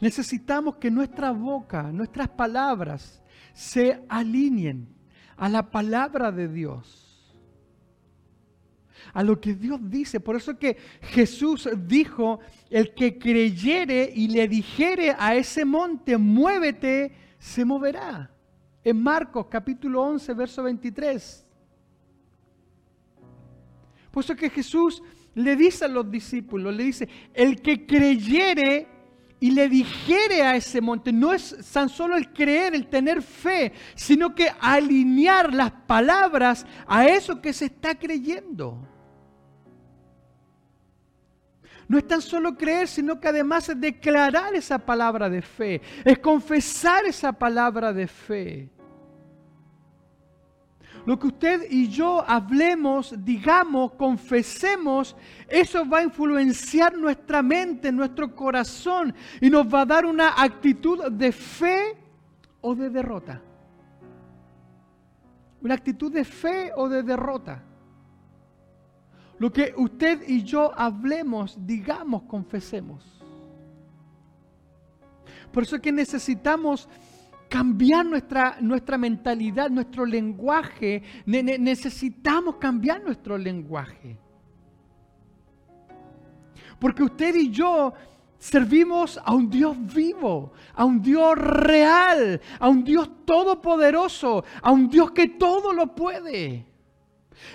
Necesitamos 0.00 0.76
que 0.76 0.90
nuestra 0.90 1.30
boca, 1.30 1.82
nuestras 1.92 2.28
palabras, 2.28 3.22
se 3.52 4.02
alineen 4.08 4.88
a 5.36 5.48
la 5.48 5.70
palabra 5.70 6.32
de 6.32 6.48
Dios 6.48 7.10
a 9.12 9.22
lo 9.22 9.40
que 9.40 9.54
Dios 9.54 9.80
dice. 9.82 10.20
Por 10.20 10.36
eso 10.36 10.58
que 10.58 10.76
Jesús 11.02 11.68
dijo, 11.86 12.40
el 12.68 12.94
que 12.94 13.18
creyere 13.18 14.10
y 14.14 14.28
le 14.28 14.48
dijere 14.48 15.14
a 15.18 15.34
ese 15.34 15.64
monte, 15.64 16.16
muévete, 16.16 17.12
se 17.38 17.64
moverá. 17.64 18.30
En 18.82 19.02
Marcos 19.02 19.46
capítulo 19.50 20.02
11, 20.02 20.34
verso 20.34 20.62
23. 20.62 21.46
Por 24.10 24.24
eso 24.24 24.34
que 24.34 24.50
Jesús 24.50 25.02
le 25.34 25.54
dice 25.54 25.84
a 25.84 25.88
los 25.88 26.10
discípulos, 26.10 26.74
le 26.74 26.84
dice, 26.84 27.08
el 27.34 27.60
que 27.60 27.86
creyere 27.86 28.88
y 29.40 29.50
le 29.50 29.68
dijere 29.70 30.42
a 30.42 30.54
ese 30.54 30.82
monte, 30.82 31.12
no 31.12 31.32
es 31.32 31.56
tan 31.72 31.88
solo 31.88 32.16
el 32.16 32.30
creer, 32.30 32.74
el 32.74 32.88
tener 32.88 33.22
fe, 33.22 33.72
sino 33.94 34.34
que 34.34 34.52
alinear 34.60 35.52
las 35.54 35.70
palabras 35.70 36.66
a 36.86 37.06
eso 37.06 37.40
que 37.40 37.54
se 37.54 37.64
está 37.64 37.98
creyendo. 37.98 38.86
No 41.88 41.98
es 41.98 42.06
tan 42.06 42.20
solo 42.20 42.56
creer, 42.56 42.86
sino 42.86 43.18
que 43.18 43.28
además 43.28 43.68
es 43.70 43.80
declarar 43.80 44.54
esa 44.54 44.78
palabra 44.78 45.28
de 45.30 45.42
fe, 45.42 45.80
es 46.04 46.18
confesar 46.18 47.06
esa 47.06 47.32
palabra 47.32 47.92
de 47.92 48.06
fe. 48.06 48.70
Lo 51.06 51.18
que 51.18 51.28
usted 51.28 51.70
y 51.70 51.88
yo 51.88 52.22
hablemos, 52.26 53.14
digamos, 53.24 53.92
confesemos, 53.92 55.16
eso 55.48 55.88
va 55.88 55.98
a 55.98 56.02
influenciar 56.02 56.96
nuestra 56.96 57.42
mente, 57.42 57.90
nuestro 57.90 58.34
corazón 58.34 59.14
y 59.40 59.48
nos 59.48 59.72
va 59.72 59.82
a 59.82 59.86
dar 59.86 60.04
una 60.04 60.34
actitud 60.40 61.10
de 61.10 61.32
fe 61.32 61.96
o 62.60 62.74
de 62.74 62.90
derrota. 62.90 63.40
Una 65.62 65.74
actitud 65.74 66.12
de 66.12 66.24
fe 66.24 66.70
o 66.76 66.88
de 66.88 67.02
derrota. 67.02 67.62
Lo 69.38 69.50
que 69.50 69.72
usted 69.76 70.28
y 70.28 70.42
yo 70.42 70.70
hablemos, 70.78 71.56
digamos, 71.66 72.24
confesemos. 72.24 73.20
Por 75.50 75.62
eso 75.62 75.76
es 75.76 75.82
que 75.82 75.92
necesitamos 75.92 76.88
cambiar 77.50 78.06
nuestra, 78.06 78.56
nuestra 78.60 78.96
mentalidad, 78.96 79.68
nuestro 79.68 80.06
lenguaje. 80.06 81.02
necesitamos 81.26 82.56
cambiar 82.56 83.02
nuestro 83.02 83.36
lenguaje. 83.36 84.16
Porque 86.78 87.02
usted 87.02 87.34
y 87.34 87.50
yo 87.50 87.92
servimos 88.38 89.20
a 89.22 89.34
un 89.34 89.50
Dios 89.50 89.76
vivo, 89.92 90.52
a 90.74 90.84
un 90.84 91.02
Dios 91.02 91.36
real, 91.36 92.40
a 92.58 92.68
un 92.68 92.84
Dios 92.84 93.10
todopoderoso, 93.26 94.44
a 94.62 94.70
un 94.70 94.88
Dios 94.88 95.10
que 95.10 95.28
todo 95.28 95.74
lo 95.74 95.94
puede. 95.94 96.69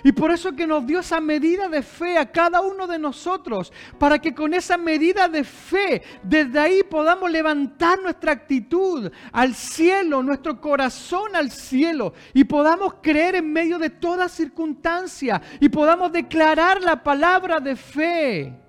Y 0.04 0.12
por 0.12 0.30
eso 0.30 0.54
que 0.54 0.66
nos 0.66 0.86
dio 0.86 1.00
esa 1.00 1.20
medida 1.20 1.68
de 1.68 1.82
fe 1.82 2.18
a 2.18 2.30
cada 2.30 2.60
uno 2.60 2.86
de 2.86 2.98
nosotros, 2.98 3.72
para 3.98 4.18
que 4.18 4.34
con 4.34 4.54
esa 4.54 4.76
medida 4.76 5.28
de 5.28 5.44
fe, 5.44 6.02
desde 6.22 6.58
ahí 6.58 6.82
podamos 6.82 7.30
levantar 7.30 8.00
nuestra 8.00 8.32
actitud 8.32 9.10
al 9.32 9.54
cielo, 9.54 10.22
nuestro 10.22 10.60
corazón 10.60 11.34
al 11.34 11.50
cielo, 11.50 12.12
y 12.34 12.44
podamos 12.44 12.94
creer 13.02 13.36
en 13.36 13.52
medio 13.52 13.78
de 13.78 13.90
toda 13.90 14.28
circunstancia, 14.28 15.40
y 15.60 15.68
podamos 15.68 16.12
declarar 16.12 16.82
la 16.82 17.02
palabra 17.02 17.58
de 17.60 17.76
fe. 17.76 18.60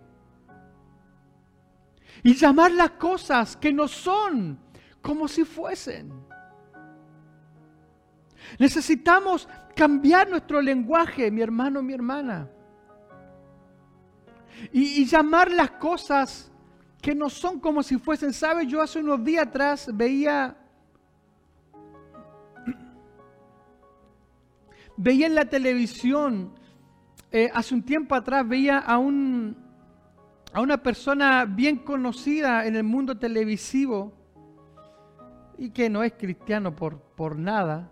Y 2.24 2.34
llamar 2.34 2.72
las 2.72 2.92
cosas 2.92 3.56
que 3.56 3.72
no 3.72 3.88
son 3.88 4.60
como 5.02 5.28
si 5.28 5.44
fuesen. 5.44 6.27
Necesitamos 8.60 9.48
cambiar 9.76 10.30
nuestro 10.30 10.62
lenguaje, 10.62 11.32
mi 11.32 11.42
hermano, 11.42 11.82
mi 11.82 11.94
hermana. 11.94 12.50
Y, 14.72 15.06
llamar 15.06 15.52
las 15.52 15.72
cosas 15.72 16.52
que 17.02 17.14
no 17.14 17.30
son 17.30 17.60
como 17.60 17.84
si 17.84 17.98
fuesen. 17.98 18.34
¿Sabe? 18.34 18.66
Yo 18.66 18.82
hace 18.82 19.00
unos 19.00 19.24
días 19.24 19.48
atrás 19.48 19.90
veía... 19.94 20.58
Veía 25.00 25.28
en 25.28 25.36
la 25.36 25.46
televisión, 25.46 26.56
eh, 27.32 27.52
hace 27.54 27.76
un 27.76 27.84
tiempo 27.84 28.16
atrás, 28.16 28.48
veía 28.48 28.80
a, 28.80 28.98
un, 28.98 29.56
a 30.52 30.60
una 30.60 30.82
persona 30.82 31.46
bien 31.46 31.78
conocida 31.78 32.66
en 32.66 32.76
el 32.76 32.84
mundo 32.84 33.16
televisivo 33.16 34.12
y 35.56 35.70
que 35.70 35.88
no 35.88 36.02
es 36.02 36.14
cristiano 36.14 36.76
por, 36.76 37.00
por 37.00 37.38
nada, 37.38 37.92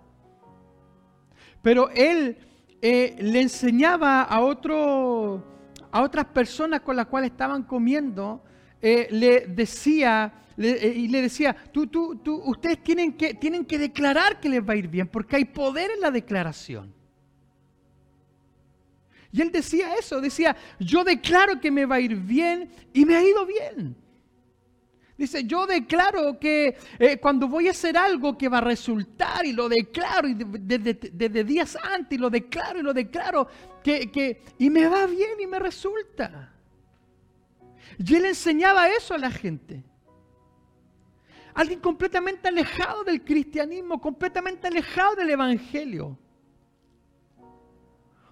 pero 1.65 1.89
él 1.89 2.38
eh, 2.80 3.15
le 3.17 3.41
enseñaba 3.41 4.21
a, 4.21 4.41
otro, 4.41 5.43
a 5.91 6.04
otras 6.04 6.25
personas 6.25 6.82
con 6.82 6.95
las 6.95 7.08
cuales 7.08 7.32
estaban 7.32 7.63
comiendo, 7.63 8.43
eh, 8.80 9.08
le 9.10 9.47
decía, 9.47 10.32
eh, 10.60 10.93
y 10.95 11.08
le 11.08 11.23
decía, 11.23 11.56
tú, 11.73 11.88
tú, 11.88 12.17
tú, 12.17 12.36
ustedes 12.45 12.84
tienen 12.84 13.13
que, 13.13 13.34
tienen 13.34 13.65
que 13.65 13.80
declarar 13.80 14.39
que 14.39 14.47
les 14.47 14.62
va 14.62 14.73
a 14.73 14.75
ir 14.75 14.88
bien, 14.88 15.08
porque 15.08 15.38
hay 15.38 15.45
poder 15.45 15.89
en 15.89 16.01
la 16.01 16.12
declaración. 16.12 16.93
Y 19.32 19.41
él 19.41 19.51
decía 19.51 19.95
eso, 19.95 20.21
decía, 20.21 20.56
yo 20.80 21.04
declaro 21.04 21.60
que 21.60 21.71
me 21.71 21.88
va 21.88 21.95
a 21.95 21.99
ir 21.99 22.15
bien 22.15 22.69
y 22.93 23.06
me 23.06 23.15
ha 23.15 23.23
ido 23.23 23.43
bien. 23.43 23.95
Dice, 25.17 25.45
yo 25.45 25.65
declaro 25.65 26.38
que 26.39 26.78
eh, 26.99 27.17
cuando 27.17 27.47
voy 27.47 27.69
a 27.69 27.71
hacer 27.71 27.97
algo 27.97 28.38
que 28.38 28.49
va 28.49 28.58
a 28.58 28.62
resultar 28.62 29.45
y 29.45 29.54
lo 29.54 29.69
declaro 29.69 30.28
desde, 30.34 31.43
días 31.45 31.78
antes 31.82 32.17
y 32.17 32.21
lo 32.21 32.30
declaro 32.30 32.80
y 32.80 32.84
lo 32.84 32.93
declaro 32.93 33.47
que, 33.82 34.41
y 34.58 34.69
me 34.69 34.88
va 34.88 35.06
bien 35.06 35.39
y 35.39 35.47
me 35.47 35.58
resulta. 35.60 36.54
Y 37.97 38.15
él 38.15 38.25
enseñaba 38.25 38.89
eso 38.89 39.13
a 39.13 39.17
la 39.17 39.32
gente. 39.32 39.86
Alguien 41.54 41.80
completamente 41.80 42.49
alejado 42.49 43.06
del 43.06 43.23
cristianismo, 43.23 44.01
completamente 44.01 44.67
alejado 44.67 45.15
del 45.15 45.30
evangelio. 45.30 46.19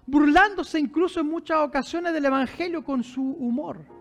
Burlándose 0.04 0.78
incluso 0.78 1.20
en 1.20 1.28
muchas 1.28 1.60
ocasiones 1.60 2.12
del 2.12 2.26
evangelio 2.26 2.84
con 2.84 3.02
su 3.02 3.22
humor. 3.22 3.93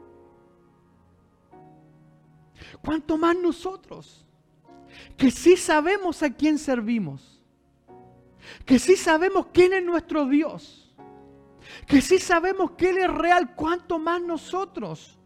¿Cuánto 2.81 3.17
más 3.17 3.35
nosotros? 3.35 4.25
Que 5.17 5.31
sí 5.31 5.57
sabemos 5.57 6.23
a 6.23 6.29
quién 6.29 6.57
servimos. 6.57 7.41
Que 8.65 8.79
sí 8.79 8.95
sabemos 8.95 9.47
quién 9.53 9.73
es 9.73 9.83
nuestro 9.83 10.25
Dios. 10.25 10.93
Que 11.87 12.01
sí 12.01 12.19
sabemos 12.19 12.71
que 12.71 12.89
Él 12.89 12.97
es 12.97 13.09
real. 13.09 13.55
¿Cuánto 13.55 13.99
más 13.99 14.21
nosotros? 14.21 15.17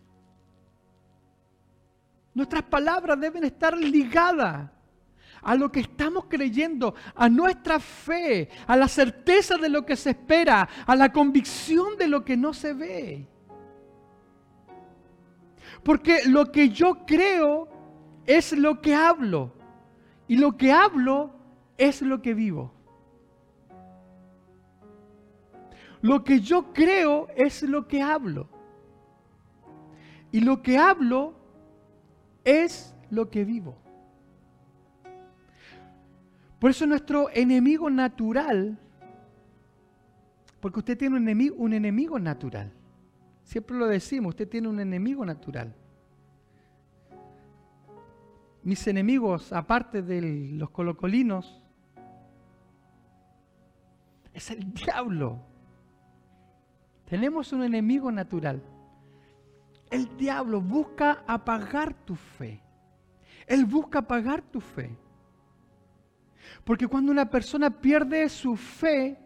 Nuestras 2.34 2.64
palabras 2.64 3.20
deben 3.20 3.44
estar 3.44 3.76
ligadas 3.76 4.70
a 5.42 5.56
lo 5.56 5.72
que 5.72 5.80
estamos 5.80 6.26
creyendo, 6.26 6.94
a 7.16 7.30
nuestra 7.30 7.80
fe, 7.80 8.50
a 8.68 8.76
la 8.76 8.88
certeza 8.88 9.58
de 9.58 9.70
lo 9.70 9.86
que 9.86 9.96
se 9.96 10.12
espera, 10.12 10.68
a 10.86 10.96
la 10.96 11.12
convicción 11.12 11.98
de 11.98 12.08
lo 12.08 12.24
que 12.24 12.36
no 12.36 12.54
se 12.54 12.74
ve. 12.74 13.28
Porque 15.88 16.26
lo 16.26 16.52
que 16.52 16.68
yo 16.68 17.06
creo 17.06 17.70
es 18.26 18.52
lo 18.52 18.82
que 18.82 18.94
hablo. 18.94 19.54
Y 20.28 20.36
lo 20.36 20.58
que 20.58 20.74
hablo 20.74 21.32
es 21.78 22.02
lo 22.02 22.22
que 22.22 22.34
vivo. 22.34 22.74
Lo 26.02 26.26
que 26.26 26.42
yo 26.42 26.74
creo 26.74 27.30
es 27.38 27.64
lo 27.64 27.88
que 27.88 28.02
hablo. 28.02 28.50
Y 30.34 30.42
lo 30.42 30.62
que 30.62 30.78
hablo 30.78 31.36
es 32.44 32.94
lo 33.10 33.30
que 33.30 33.46
vivo. 33.46 33.78
Por 36.60 36.72
eso 36.72 36.86
nuestro 36.86 37.30
enemigo 37.34 37.90
natural, 37.90 38.78
porque 40.60 40.80
usted 40.80 40.98
tiene 40.98 41.16
un 41.16 41.74
enemigo, 41.74 42.20
natural. 42.20 42.74
Siempre 43.48 43.78
lo 43.78 43.88
decimos, 43.88 44.32
usted 44.32 44.50
tiene 44.50 44.68
un 44.68 44.78
enemigo 44.82 45.26
natural. 45.26 45.74
Mis 48.62 48.86
enemigos, 48.88 49.54
aparte 49.54 50.02
de 50.02 50.50
los 50.52 50.70
colocolinos, 50.70 51.64
es 54.34 54.52
el 54.52 54.74
diablo. 54.74 55.40
Tenemos 57.06 57.54
un 57.54 57.64
enemigo 57.64 58.12
natural. 58.12 58.62
El 59.90 60.18
diablo 60.18 60.60
busca 60.60 61.24
apagar 61.26 61.94
tu 61.94 62.18
fe. 62.18 62.62
Él 63.46 63.64
busca 63.64 64.00
apagar 64.00 64.42
tu 64.42 64.60
fe. 64.60 64.94
Porque 66.66 66.86
cuando 66.86 67.14
una 67.14 67.30
persona 67.30 67.70
pierde 67.70 68.28
su 68.28 68.58
fe, 68.58 69.18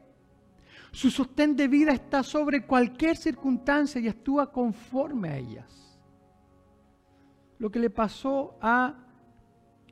su 0.91 1.09
sostén 1.09 1.55
de 1.55 1.67
vida 1.67 1.91
está 1.93 2.21
sobre 2.21 2.65
cualquier 2.65 3.15
circunstancia 3.15 4.01
y 4.01 4.09
actúa 4.09 4.51
conforme 4.51 5.29
a 5.29 5.37
ellas. 5.37 5.99
Lo 7.59 7.71
que 7.71 7.79
le 7.79 7.89
pasó 7.89 8.57
a 8.61 8.95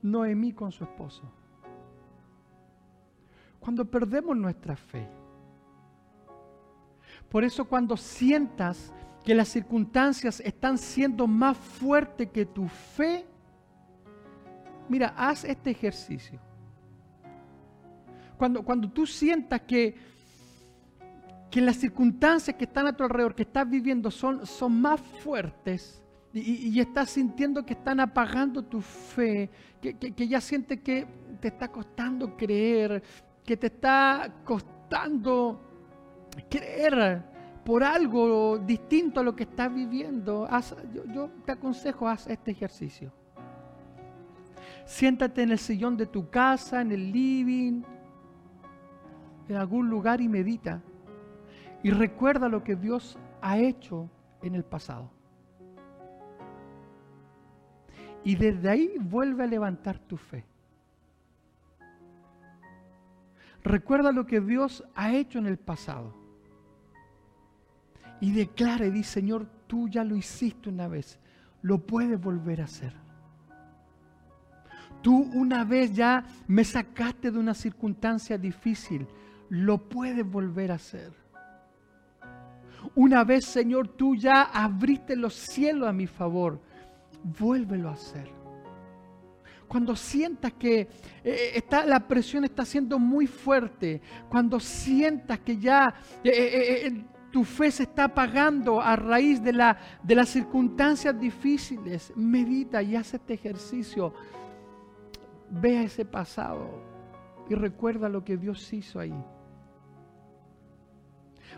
Noemí 0.01 0.53
con 0.53 0.71
su 0.71 0.83
esposo. 0.83 1.31
cuando 3.59 3.83
perdemos 3.83 4.37
nuestra 4.37 4.75
fe. 4.75 5.05
Por 7.29 7.43
eso 7.43 7.65
cuando 7.65 7.97
sientas 7.97 8.93
que 9.23 9.35
las 9.35 9.49
circunstancias 9.49 10.39
están 10.39 10.77
siendo 10.77 11.27
más 11.27 11.57
fuertes 11.57 12.29
que 12.31 12.45
tu 12.45 12.67
fe, 12.67 13.25
mira, 14.87 15.13
haz 15.15 15.43
este 15.43 15.71
ejercicio. 15.71 16.39
Cuando, 18.37 18.63
cuando 18.63 18.89
tú 18.89 19.05
sientas 19.05 19.61
que, 19.61 19.95
que 21.49 21.61
las 21.61 21.77
circunstancias 21.77 22.55
que 22.55 22.65
están 22.65 22.87
a 22.87 22.93
tu 22.93 23.03
alrededor, 23.03 23.35
que 23.35 23.43
estás 23.43 23.69
viviendo, 23.69 24.11
son, 24.11 24.45
son 24.45 24.79
más 24.79 24.99
fuertes 25.01 26.03
y, 26.31 26.79
estás 26.79 27.09
sintiendo 27.09 27.65
que 27.65 27.73
están 27.73 27.99
apagando 27.99 28.63
tu 28.63 28.81
fe, 28.81 29.49
que, 29.81 29.95
que, 29.95 30.11
que 30.11 30.27
ya 30.27 30.39
sientes 30.39 30.79
que 30.81 31.07
te 31.39 31.47
está 31.47 31.67
costando 31.69 32.37
creer, 32.37 33.01
que 33.43 33.57
te 33.57 33.67
está 33.67 34.31
costando 34.43 35.59
creer 36.49 37.23
por 37.63 37.83
algo 37.83 38.57
distinto 38.59 39.19
a 39.19 39.23
lo 39.23 39.35
que 39.35 39.43
estás 39.43 39.73
viviendo, 39.73 40.47
yo, 40.93 41.05
yo, 41.05 41.29
te 41.45 41.51
aconsejo, 41.51 42.07
haz 42.07 42.27
este 42.27 42.51
ejercicio. 42.51 43.11
Siéntate 44.85 45.43
en 45.43 45.51
el 45.51 45.59
sillón 45.59 45.97
de 45.97 46.05
tu 46.05 46.29
casa, 46.29 46.81
en 46.81 46.91
el 46.91 47.11
living, 47.11 47.83
en 49.47 49.55
algún 49.55 49.89
lugar 49.89 50.21
y 50.21 50.27
medita. 50.27 50.81
Y 51.83 51.91
recuerda 51.91 52.49
lo 52.49 52.63
que 52.63 52.75
Dios 52.75 53.17
ha 53.41 53.57
hecho 53.57 54.09
en 54.41 54.55
el 54.55 54.63
pasado. 54.63 55.11
Y 58.23 58.35
desde 58.35 58.69
ahí 58.69 58.95
vuelve 58.99 59.43
a 59.43 59.47
levantar 59.47 59.97
tu 59.99 60.17
fe. 60.17 60.45
Recuerda 63.63 64.11
lo 64.11 64.25
que 64.25 64.41
Dios 64.41 64.83
ha 64.95 65.13
hecho 65.13 65.39
en 65.39 65.45
el 65.45 65.57
pasado. 65.57 66.13
Y 68.21 68.31
declara 68.33 68.85
y 68.85 68.91
dice, 68.91 69.21
Señor, 69.21 69.47
tú 69.67 69.87
ya 69.87 70.03
lo 70.03 70.15
hiciste 70.15 70.69
una 70.69 70.87
vez, 70.87 71.19
lo 71.61 71.79
puedes 71.79 72.19
volver 72.19 72.61
a 72.61 72.65
hacer. 72.65 72.93
Tú 75.01 75.29
una 75.33 75.63
vez 75.63 75.93
ya 75.93 76.25
me 76.47 76.65
sacaste 76.65 77.31
de 77.31 77.39
una 77.39 77.53
circunstancia 77.53 78.37
difícil, 78.37 79.07
lo 79.47 79.77
puedes 79.77 80.29
volver 80.29 80.71
a 80.71 80.75
hacer. 80.75 81.18
Una 82.95 83.23
vez, 83.23 83.45
Señor, 83.45 83.87
tú 83.87 84.15
ya 84.15 84.43
abriste 84.43 85.15
los 85.15 85.33
cielos 85.33 85.87
a 85.87 85.93
mi 85.93 86.07
favor, 86.07 86.61
vuélvelo 87.23 87.89
a 87.89 87.93
hacer. 87.93 88.29
Cuando 89.67 89.95
sientas 89.95 90.53
que 90.53 90.79
eh, 90.79 90.87
eh, 91.23 91.51
está, 91.55 91.85
la 91.85 92.07
presión 92.07 92.43
está 92.43 92.65
siendo 92.65 92.97
muy 92.97 93.27
fuerte, 93.27 94.01
cuando 94.27 94.59
sientas 94.59 95.39
que 95.39 95.57
ya 95.57 95.93
eh, 96.23 97.03
tu 97.31 97.43
fe 97.43 97.69
se 97.69 97.83
está 97.83 98.05
apagando 98.05 98.81
a 98.81 98.95
raíz 98.95 99.43
de, 99.43 99.53
la, 99.53 99.77
de 100.01 100.15
las 100.15 100.29
circunstancias 100.29 101.19
difíciles, 101.19 102.11
medita 102.15 102.81
y 102.81 102.95
haz 102.95 103.13
este 103.13 103.35
ejercicio. 103.35 104.13
Ve 105.51 105.79
a 105.79 105.83
ese 105.83 106.05
pasado 106.05 106.67
y 107.47 107.55
recuerda 107.55 108.09
lo 108.09 108.23
que 108.23 108.37
Dios 108.37 108.71
hizo 108.73 108.99
ahí. 108.99 109.13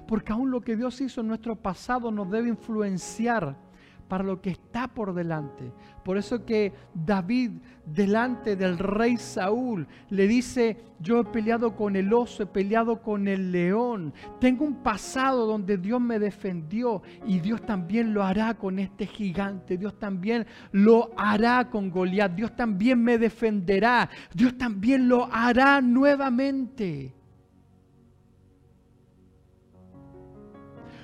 Porque 0.07 0.33
aún 0.33 0.51
lo 0.51 0.61
que 0.61 0.75
Dios 0.75 0.99
hizo 1.01 1.21
en 1.21 1.27
nuestro 1.27 1.55
pasado 1.55 2.11
nos 2.11 2.29
debe 2.29 2.49
influenciar 2.49 3.55
para 4.11 4.25
lo 4.25 4.41
que 4.41 4.49
está 4.49 4.89
por 4.89 5.13
delante. 5.13 5.71
Por 6.03 6.17
eso 6.17 6.45
que 6.45 6.73
David 6.93 7.51
delante 7.85 8.57
del 8.57 8.77
rey 8.77 9.15
Saúl 9.15 9.87
le 10.09 10.27
dice, 10.27 10.75
yo 10.99 11.21
he 11.21 11.23
peleado 11.23 11.77
con 11.77 11.95
el 11.95 12.11
oso, 12.11 12.43
he 12.43 12.45
peleado 12.45 13.01
con 13.01 13.29
el 13.29 13.53
león, 13.53 14.13
tengo 14.41 14.65
un 14.65 14.83
pasado 14.83 15.45
donde 15.45 15.77
Dios 15.77 16.01
me 16.01 16.19
defendió 16.19 17.01
y 17.25 17.39
Dios 17.39 17.65
también 17.65 18.13
lo 18.13 18.21
hará 18.21 18.55
con 18.55 18.79
este 18.79 19.07
gigante, 19.07 19.77
Dios 19.77 19.97
también 19.97 20.45
lo 20.73 21.11
hará 21.15 21.69
con 21.69 21.89
Goliat, 21.89 22.33
Dios 22.33 22.53
también 22.53 23.01
me 23.01 23.17
defenderá, 23.17 24.09
Dios 24.33 24.57
también 24.57 25.07
lo 25.07 25.29
hará 25.31 25.79
nuevamente. 25.79 27.15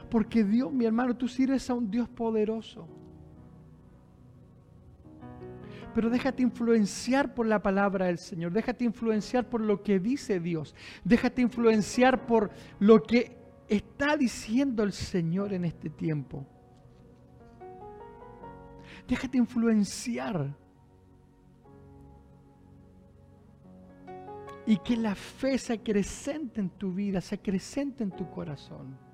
Porque 0.10 0.44
Dios, 0.44 0.72
mi 0.72 0.86
hermano, 0.86 1.16
tú 1.16 1.28
sirves 1.28 1.70
a 1.70 1.74
un 1.74 1.90
Dios 1.90 2.08
poderoso 2.10 2.88
pero 5.98 6.12
déjate 6.12 6.44
influenciar 6.44 7.34
por 7.34 7.48
la 7.48 7.60
palabra 7.60 8.06
del 8.06 8.20
Señor, 8.20 8.52
déjate 8.52 8.84
influenciar 8.84 9.50
por 9.50 9.62
lo 9.62 9.82
que 9.82 10.00
dice 10.00 10.40
Dios, 10.40 10.76
déjate 11.04 11.42
influenciar 11.42 12.28
por 12.28 12.52
lo 12.78 13.02
que 13.02 13.36
está 13.68 14.16
diciendo 14.16 14.84
el 14.84 14.92
Señor 14.92 15.54
en 15.54 15.66
este 15.66 15.90
tiempo. 15.90 16.46
Déjate 19.08 19.40
influenciar. 19.40 20.56
Y 24.68 24.78
que 24.78 24.98
la 24.98 25.16
fe 25.16 25.58
se 25.58 25.74
acrecente 25.74 26.62
en 26.62 26.70
tu 26.70 26.94
vida, 26.94 27.22
se 27.22 27.34
acrecente 27.34 28.04
en 28.04 28.12
tu 28.12 28.30
corazón. 28.30 29.07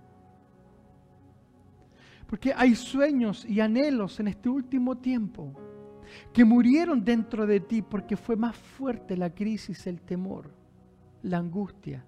Porque 2.33 2.51
hay 2.51 2.73
sueños 2.73 3.45
y 3.45 3.59
anhelos 3.59 4.19
en 4.19 4.27
este 4.27 4.49
último 4.49 4.97
tiempo 4.97 5.53
que 6.33 6.43
murieron 6.43 7.05
dentro 7.05 7.45
de 7.45 7.59
ti 7.59 7.83
porque 7.83 8.17
fue 8.17 8.35
más 8.35 8.55
fuerte 8.55 9.15
la 9.15 9.29
crisis, 9.29 9.85
el 9.85 10.01
temor, 10.01 10.49
la 11.21 11.37
angustia. 11.37 12.03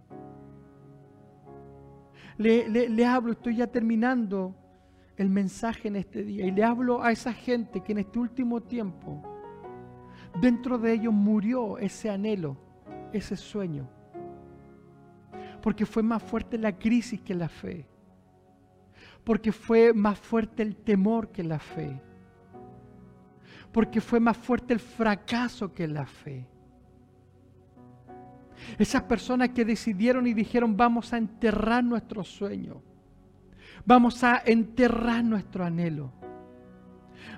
Le, 2.40 3.06
hablo, 3.06 3.34
estoy 3.34 3.58
ya 3.58 3.68
terminando 3.68 4.56
el 5.16 5.30
mensaje 5.30 5.90
en 5.90 5.98
este 5.98 6.24
día 6.24 6.48
y 6.48 6.50
le 6.50 6.64
hablo 6.64 7.04
a 7.04 7.12
esa 7.12 7.32
gente 7.32 7.84
que 7.84 7.92
en 7.92 8.00
este 8.00 8.18
último 8.18 8.64
tiempo, 8.64 9.22
dentro 10.42 10.80
de 10.80 10.94
ellos 10.94 11.14
murió 11.14 11.78
ese 11.78 12.10
anhelo, 12.10 12.58
ese 13.14 13.38
sueño, 13.38 13.88
porque 15.62 15.86
fue 15.86 16.02
más 16.02 16.24
fuerte 16.24 16.58
la 16.58 16.76
crisis 16.76 17.22
que 17.22 17.36
la 17.36 17.48
fe, 17.48 17.86
porque 19.26 19.52
fue 19.52 19.92
más 19.92 20.20
fuerte 20.20 20.62
el 20.62 20.76
temor 20.76 21.30
que 21.32 21.44
la 21.44 21.60
fe. 21.60 22.00
Porque 23.72 24.00
fue 24.00 24.20
más 24.20 24.38
fuerte 24.38 24.74
el 24.74 24.80
fracaso 24.80 25.74
que 25.74 25.88
la 25.88 26.06
fe. 26.06 26.48
Esas 28.78 29.02
personas 29.04 29.50
que 29.50 29.66
decidieron 29.66 30.28
y 30.28 30.34
dijeron 30.34 30.78
vamos 30.78 31.12
a 31.12 31.18
enterrar 31.18 31.84
nuestro 31.84 32.24
sueño, 32.24 32.82
vamos 33.84 34.24
a 34.24 34.42
enterrar 34.46 35.24
nuestro 35.24 35.66
anhelo, 35.66 36.14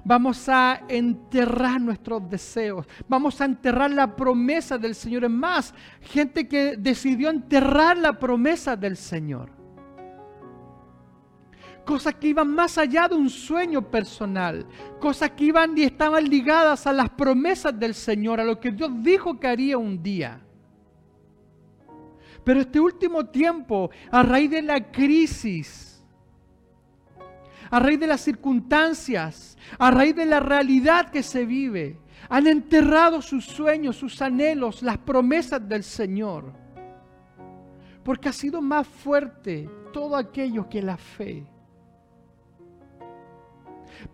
vamos 0.05 0.47
a 0.47 0.83
enterrar 0.87 1.81
nuestros 1.81 2.29
deseos, 2.29 2.85
vamos 3.07 3.41
a 3.41 3.45
enterrar 3.45 3.91
la 3.91 4.15
promesa 4.15 4.77
del 4.77 4.93
Señor. 4.93 5.23
Es 5.23 5.31
más, 5.31 5.73
gente 6.01 6.47
que 6.47 6.77
decidió 6.77 7.29
enterrar 7.29 7.97
la 7.97 8.19
promesa 8.19 8.75
del 8.75 8.95
Señor 8.95 9.56
cosas 11.87 12.15
que 12.15 12.27
iban 12.27 12.53
más 12.53 12.77
allá 12.77 13.07
de 13.07 13.15
un 13.15 13.29
sueño 13.29 13.81
personal, 13.81 14.67
cosas 14.99 15.31
que 15.31 15.45
iban 15.45 15.75
y 15.77 15.83
estaban 15.83 16.25
ligadas 16.25 16.85
a 16.85 16.91
las 16.91 17.09
promesas 17.11 17.79
del 17.79 17.95
Señor, 17.95 18.41
a 18.41 18.43
lo 18.43 18.59
que 18.59 18.71
Dios 18.71 18.91
dijo 19.01 19.39
que 19.39 19.47
haría 19.47 19.77
un 19.77 20.03
día. 20.03 20.41
Pero 22.43 22.59
este 22.59 22.81
último 22.81 23.25
tiempo, 23.27 23.89
a 24.11 24.21
raíz 24.21 24.51
de 24.51 24.61
la 24.63 24.91
crisis, 24.91 26.03
a 27.69 27.79
raíz 27.79 27.99
de 28.01 28.07
las 28.07 28.19
circunstancias, 28.19 29.57
a 29.79 29.89
raíz 29.89 30.13
de 30.13 30.25
la 30.25 30.41
realidad 30.41 31.09
que 31.09 31.23
se 31.23 31.45
vive, 31.45 31.97
han 32.27 32.47
enterrado 32.47 33.21
sus 33.21 33.45
sueños, 33.45 33.95
sus 33.95 34.21
anhelos, 34.21 34.83
las 34.83 34.97
promesas 34.97 35.65
del 35.69 35.85
Señor. 35.85 36.51
Porque 38.03 38.27
ha 38.27 38.33
sido 38.33 38.61
más 38.61 38.85
fuerte 38.85 39.69
todo 39.93 40.17
aquello 40.17 40.67
que 40.67 40.81
la 40.81 40.97
fe. 40.97 41.45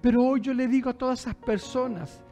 Pero 0.02 0.24
hoy 0.24 0.42
yo 0.42 0.54
le 0.54 0.68
digo 0.68 0.90
a 0.90 0.94
todas 0.94 1.22
esas 1.22 1.36
personas 1.36 2.23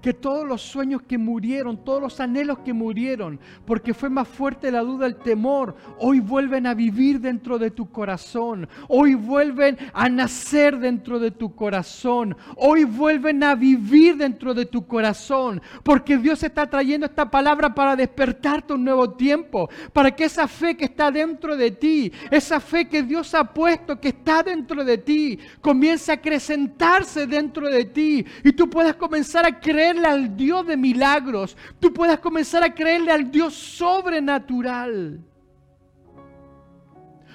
que 0.00 0.14
todos 0.14 0.46
los 0.46 0.62
sueños 0.62 1.02
que 1.02 1.18
murieron, 1.18 1.84
todos 1.84 2.00
los 2.00 2.20
anhelos 2.20 2.58
que 2.60 2.72
murieron, 2.72 3.40
porque 3.64 3.94
fue 3.94 4.08
más 4.08 4.28
fuerte 4.28 4.70
la 4.70 4.80
duda, 4.80 5.06
el 5.06 5.16
temor, 5.16 5.76
hoy 5.98 6.20
vuelven 6.20 6.66
a 6.66 6.74
vivir 6.74 7.20
dentro 7.20 7.58
de 7.58 7.70
tu 7.70 7.90
corazón, 7.90 8.68
hoy 8.88 9.14
vuelven 9.14 9.78
a 9.92 10.08
nacer 10.08 10.78
dentro 10.78 11.18
de 11.18 11.30
tu 11.30 11.54
corazón, 11.54 12.36
hoy 12.56 12.84
vuelven 12.84 13.42
a 13.42 13.54
vivir 13.54 14.16
dentro 14.16 14.54
de 14.54 14.66
tu 14.66 14.86
corazón, 14.86 15.60
porque 15.82 16.18
Dios 16.18 16.42
está 16.42 16.68
trayendo 16.68 17.06
esta 17.06 17.30
palabra 17.30 17.74
para 17.74 17.96
despertarte 17.96 18.74
un 18.74 18.84
nuevo 18.84 19.10
tiempo, 19.10 19.68
para 19.92 20.10
que 20.14 20.24
esa 20.24 20.46
fe 20.46 20.76
que 20.76 20.86
está 20.86 21.10
dentro 21.10 21.56
de 21.56 21.70
ti, 21.70 22.12
esa 22.30 22.60
fe 22.60 22.88
que 22.88 23.02
Dios 23.02 23.34
ha 23.34 23.44
puesto, 23.44 24.00
que 24.00 24.08
está 24.08 24.42
dentro 24.42 24.84
de 24.84 24.98
ti, 24.98 25.38
comience 25.60 26.10
a 26.10 26.14
acrecentarse 26.14 27.26
dentro 27.26 27.68
de 27.68 27.84
ti 27.84 28.24
y 28.44 28.52
tú 28.52 28.68
puedas 28.68 28.94
comenzar 28.94 29.46
a 29.46 29.58
creer 29.60 29.85
creerle 29.86 30.08
al 30.08 30.36
Dios 30.36 30.66
de 30.66 30.76
milagros. 30.76 31.56
Tú 31.78 31.92
puedas 31.92 32.18
comenzar 32.18 32.62
a 32.62 32.74
creerle 32.74 33.12
al 33.12 33.30
Dios 33.30 33.54
sobrenatural. 33.54 35.20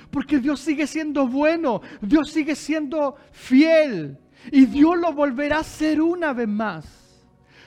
Porque 0.10 0.40
Dios 0.40 0.60
sigue 0.60 0.86
siendo 0.88 1.28
bueno, 1.28 1.82
Dios 2.02 2.32
sigue 2.32 2.56
siendo 2.56 3.16
fiel 3.32 4.18
y 4.52 4.66
Dios 4.66 4.98
lo 4.98 5.14
volverá 5.14 5.58
a 5.58 5.62
hacer 5.62 6.02
una 6.02 6.34
vez 6.34 6.48
más. 6.50 6.86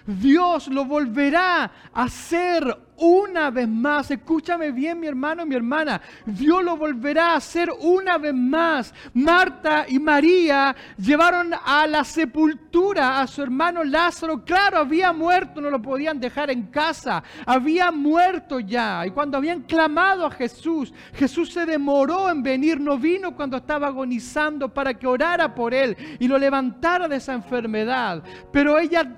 Dios 0.07 0.68
lo 0.68 0.85
volverá 0.85 1.64
a 1.94 2.03
hacer 2.03 2.77
una 2.96 3.50
vez 3.50 3.68
más. 3.68 4.11
Escúchame 4.11 4.70
bien, 4.70 5.00
mi 5.00 5.07
hermano, 5.07 5.46
mi 5.46 5.54
hermana. 5.54 6.00
Dios 6.26 6.62
lo 6.62 6.76
volverá 6.76 7.33
a 7.33 7.37
hacer 7.37 7.70
una 7.80 8.18
vez 8.18 8.35
más. 8.35 8.94
Marta 9.12 9.87
y 9.88 9.98
María 9.98 10.74
llevaron 10.98 11.52
a 11.64 11.87
la 11.87 12.04
sepultura 12.04 13.20
a 13.20 13.26
su 13.26 13.42
hermano 13.42 13.85
Lázaro. 13.85 14.44
Claro, 14.44 14.78
había 14.78 15.12
muerto, 15.12 15.61
no 15.61 15.70
lo 15.70 15.80
podían 15.80 16.20
dejar 16.20 16.50
en 16.50 16.64
casa. 16.64 17.22
Había 17.46 17.90
muerto 17.90 18.61
ya. 18.61 19.07
Y 19.07 19.11
cuando 19.11 19.38
habían 19.38 19.62
clamado 19.62 20.26
a 20.26 20.30
Jesús, 20.30 20.92
Jesús 21.14 21.52
se 21.52 21.66
demoró 21.66 22.30
en 22.30 22.42
venir. 22.42 22.80
No 22.80 22.98
vino 22.98 23.35
cuando 23.35 23.57
estaba 23.57 23.88
agonizando 23.88 24.72
para 24.72 24.94
que 24.94 25.07
orara 25.07 25.54
por 25.54 25.74
él 25.74 25.96
y 26.18 26.28
lo 26.28 26.38
levantara 26.38 27.09
de 27.09 27.16
esa 27.16 27.35
enfermedad. 27.35 28.22
Pero 28.52 28.78
ella 28.78 29.16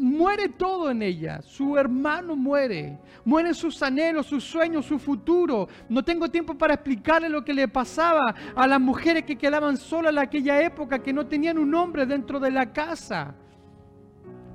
muere 0.00 0.48
todo 0.48 0.90
en 0.90 1.02
ella. 1.02 1.42
Su 1.42 1.76
hermano 1.76 2.34
muere. 2.34 2.98
Mueren 3.24 3.54
sus 3.54 3.82
anhelos, 3.82 4.26
sus 4.26 4.44
sueños, 4.44 4.86
su 4.86 4.98
futuro. 4.98 5.68
No 5.88 6.02
tengo 6.02 6.30
tiempo 6.30 6.56
para 6.56 6.74
explicarle 6.74 7.28
lo 7.28 7.44
que 7.44 7.54
le 7.54 7.68
pasaba 7.68 8.34
a 8.54 8.66
las 8.66 8.80
mujeres 8.80 9.24
que 9.24 9.36
quedaban 9.36 9.76
solas 9.76 10.12
en 10.12 10.18
aquella 10.18 10.62
época, 10.62 11.00
que 11.00 11.12
no 11.12 11.26
tenían 11.26 11.58
un 11.58 11.74
hombre 11.74 12.06
dentro 12.06 12.40
de 12.40 12.50
la 12.50 12.72
casa. 12.72 13.34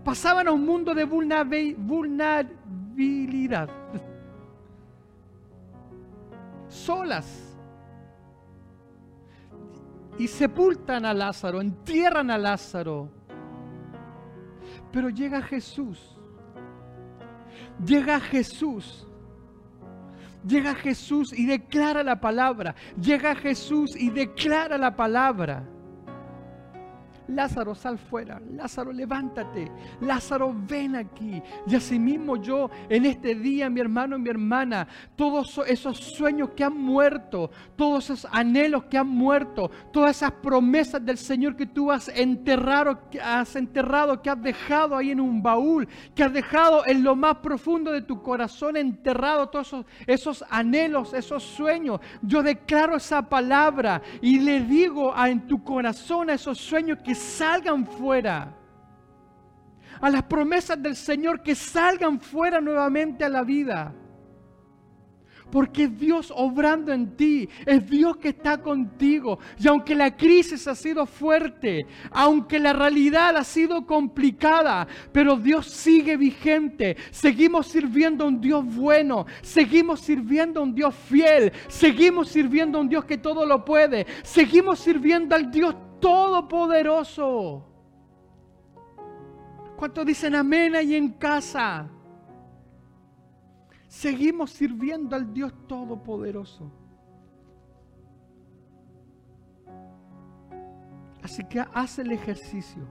Pasaban 0.03 0.47
a 0.47 0.51
un 0.51 0.65
mundo 0.65 0.93
de 0.93 1.05
vulnerabilidad. 1.05 3.69
Solas. 6.67 7.55
Y 10.17 10.27
sepultan 10.27 11.05
a 11.05 11.13
Lázaro, 11.13 11.61
entierran 11.61 12.31
a 12.31 12.37
Lázaro 12.37 13.14
pero 14.95 15.09
llega 15.09 15.41
Jesús. 15.41 16.17
Llega 17.85 18.17
Jesús. 18.21 19.05
Llega 20.47 20.73
Jesús 20.73 21.37
y 21.37 21.45
declara 21.45 22.01
la 22.01 22.21
palabra. 22.21 22.75
Llega 22.97 23.35
Jesús 23.35 23.93
y 23.93 24.09
declara 24.09 24.77
la 24.77 24.95
palabra. 24.95 25.67
Lázaro, 27.27 27.75
sal 27.75 27.97
fuera. 27.97 28.41
Lázaro, 28.51 28.91
levántate. 28.91 29.71
Lázaro, 30.01 30.55
ven 30.55 30.95
aquí. 30.95 31.41
Y 31.67 31.75
asimismo 31.75 32.37
yo 32.37 32.69
en 32.89 33.05
este 33.05 33.35
día, 33.35 33.69
mi 33.69 33.81
hermano 33.81 34.17
y 34.17 34.19
mi 34.19 34.29
hermana, 34.29 34.87
todos 35.15 35.59
esos 35.67 35.97
sueños 35.97 36.49
que 36.55 36.63
han 36.63 36.77
muerto, 36.77 37.51
todos 37.75 38.09
esos 38.09 38.27
anhelos 38.31 38.85
que 38.85 38.97
han 38.97 39.07
muerto, 39.07 39.71
todas 39.91 40.17
esas 40.17 40.31
promesas 40.31 41.03
del 41.03 41.17
Señor 41.17 41.55
que 41.55 41.65
tú 41.65 41.91
has 41.91 42.09
enterrado, 42.09 43.09
que 43.09 43.19
has 43.19 43.55
enterrado, 43.55 44.21
que 44.21 44.29
has 44.29 44.41
dejado 44.41 44.95
ahí 44.95 45.11
en 45.11 45.19
un 45.19 45.41
baúl, 45.41 45.87
que 46.13 46.23
has 46.23 46.33
dejado 46.33 46.85
en 46.85 47.03
lo 47.03 47.15
más 47.15 47.37
profundo 47.37 47.91
de 47.91 48.01
tu 48.01 48.21
corazón 48.21 48.77
enterrado 48.77 49.49
todos 49.49 49.67
esos, 49.67 49.85
esos 50.05 50.45
anhelos, 50.49 51.13
esos 51.13 51.43
sueños. 51.43 51.99
Yo 52.21 52.43
declaro 52.43 52.97
esa 52.97 53.27
palabra 53.27 54.01
y 54.21 54.39
le 54.39 54.61
digo 54.61 55.13
a, 55.15 55.29
en 55.29 55.47
tu 55.47 55.63
corazón 55.63 56.29
a 56.29 56.33
esos 56.33 56.57
sueños 56.57 56.99
que 57.03 57.14
salgan 57.15 57.85
fuera. 57.87 58.53
A 60.01 60.09
las 60.09 60.23
promesas 60.23 60.81
del 60.81 60.95
Señor 60.95 61.41
que 61.41 61.55
salgan 61.55 62.19
fuera 62.19 62.59
nuevamente 62.59 63.23
a 63.23 63.29
la 63.29 63.43
vida. 63.43 63.93
Porque 65.51 65.83
es 65.83 65.99
Dios 65.99 66.33
obrando 66.35 66.91
en 66.91 67.15
ti, 67.15 67.47
es 67.65 67.87
Dios 67.87 68.17
que 68.17 68.29
está 68.29 68.57
contigo. 68.61 69.39
Y 69.59 69.67
aunque 69.67 69.93
la 69.95 70.15
crisis 70.15 70.67
ha 70.67 70.75
sido 70.75 71.05
fuerte, 71.05 71.85
aunque 72.11 72.59
la 72.59 72.73
realidad 72.73 73.37
ha 73.37 73.43
sido 73.43 73.85
complicada, 73.85 74.87
pero 75.11 75.37
Dios 75.37 75.67
sigue 75.67 76.17
vigente. 76.17 76.97
Seguimos 77.11 77.67
sirviendo 77.67 78.25
a 78.25 78.27
un 78.27 78.41
Dios 78.41 78.65
bueno, 78.65 79.27
seguimos 79.41 80.01
sirviendo 80.01 80.59
a 80.59 80.63
un 80.63 80.73
Dios 80.73 80.95
fiel, 80.95 81.53
seguimos 81.67 82.29
sirviendo 82.29 82.77
a 82.77 82.81
un 82.81 82.89
Dios 82.89 83.05
que 83.05 83.17
todo 83.17 83.45
lo 83.45 83.63
puede, 83.63 84.07
seguimos 84.23 84.79
sirviendo 84.79 85.35
al 85.35 85.51
Dios 85.51 85.75
todopoderoso. 85.99 87.63
¿Cuántos 89.77 90.05
dicen 90.05 90.35
amén 90.35 90.75
ahí 90.75 90.95
en 90.95 91.09
casa? 91.13 91.89
Seguimos 93.87 94.51
sirviendo 94.51 95.15
al 95.15 95.33
Dios 95.33 95.53
todopoderoso. 95.67 96.71
Así 101.21 101.43
que 101.43 101.59
haz 101.59 101.99
el 101.99 102.11
ejercicio. 102.11 102.83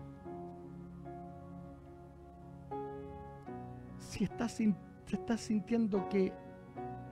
Si 3.98 4.24
estás, 4.24 4.60
estás 4.60 5.40
sintiendo 5.40 6.08
que 6.08 6.32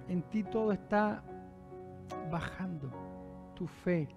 en 0.08 0.22
ti 0.22 0.42
todo 0.42 0.72
está 0.72 1.22
bajando, 2.30 2.90
tu 3.54 3.66
fe, 3.66 4.08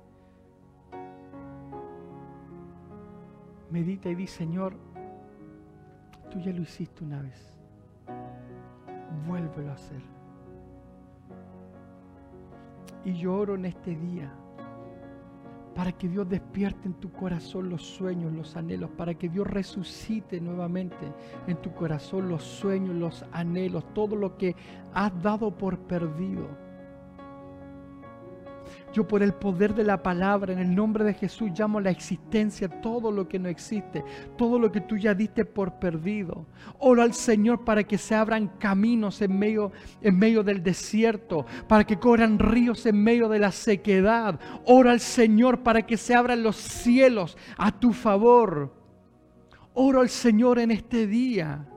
medita 3.69 4.09
y 4.09 4.15
di, 4.15 4.27
Señor, 4.27 4.75
tú 6.29 6.39
ya 6.39 6.51
lo 6.51 6.61
hiciste 6.61 7.03
una 7.03 7.21
vez. 7.21 7.53
Vuélvelo 9.27 9.71
a 9.71 9.73
hacer. 9.73 10.01
Y 13.03 13.13
yo 13.13 13.35
oro 13.35 13.55
en 13.55 13.65
este 13.65 13.95
día 13.95 14.31
para 15.75 15.91
que 15.91 16.07
Dios 16.07 16.27
despierte 16.29 16.87
en 16.87 16.93
tu 16.93 17.11
corazón 17.11 17.69
los 17.69 17.83
sueños, 17.83 18.31
los 18.31 18.55
anhelos, 18.55 18.89
para 18.91 19.13
que 19.13 19.27
Dios 19.27 19.45
resucite 19.45 20.39
nuevamente 20.39 21.11
en 21.47 21.57
tu 21.57 21.73
corazón 21.73 22.29
los 22.29 22.43
sueños, 22.43 22.95
los 22.95 23.25
anhelos, 23.33 23.83
todo 23.93 24.15
lo 24.15 24.37
que 24.37 24.55
has 24.93 25.21
dado 25.21 25.51
por 25.51 25.77
perdido 25.79 26.64
yo 28.95 29.05
por 29.05 29.21
el 29.21 29.33
poder 29.33 29.75
de 29.75 29.83
la 29.83 30.01
palabra, 30.01 30.53
en 30.53 30.59
el 30.59 30.73
nombre 30.73 31.03
de 31.03 31.13
Jesús, 31.13 31.51
llamo 31.53 31.79
a 31.79 31.81
la 31.81 31.89
existencia 31.89 32.69
todo 32.69 33.11
lo 33.11 33.27
que 33.27 33.37
no 33.37 33.49
existe, 33.49 34.05
todo 34.37 34.57
lo 34.57 34.71
que 34.71 34.79
tú 34.79 34.95
ya 34.95 35.13
diste 35.13 35.43
por 35.43 35.79
perdido. 35.79 36.45
Oro 36.79 37.01
al 37.01 37.13
Señor 37.13 37.65
para 37.65 37.83
que 37.83 37.97
se 37.97 38.15
abran 38.15 38.47
caminos 38.57 39.21
en 39.21 39.37
medio, 39.37 39.73
en 40.01 40.17
medio 40.17 40.43
del 40.43 40.63
desierto, 40.63 41.45
para 41.67 41.83
que 41.83 41.99
corran 41.99 42.39
ríos 42.39 42.85
en 42.85 43.03
medio 43.03 43.27
de 43.27 43.39
la 43.39 43.51
sequedad. 43.51 44.39
Oro 44.65 44.89
al 44.89 45.01
Señor 45.01 45.61
para 45.61 45.85
que 45.85 45.97
se 45.97 46.15
abran 46.15 46.41
los 46.41 46.55
cielos 46.55 47.37
a 47.57 47.77
tu 47.77 47.91
favor. 47.91 48.73
Oro 49.73 49.99
al 49.99 50.09
Señor 50.09 50.57
en 50.57 50.71
este 50.71 51.05
día 51.05 51.67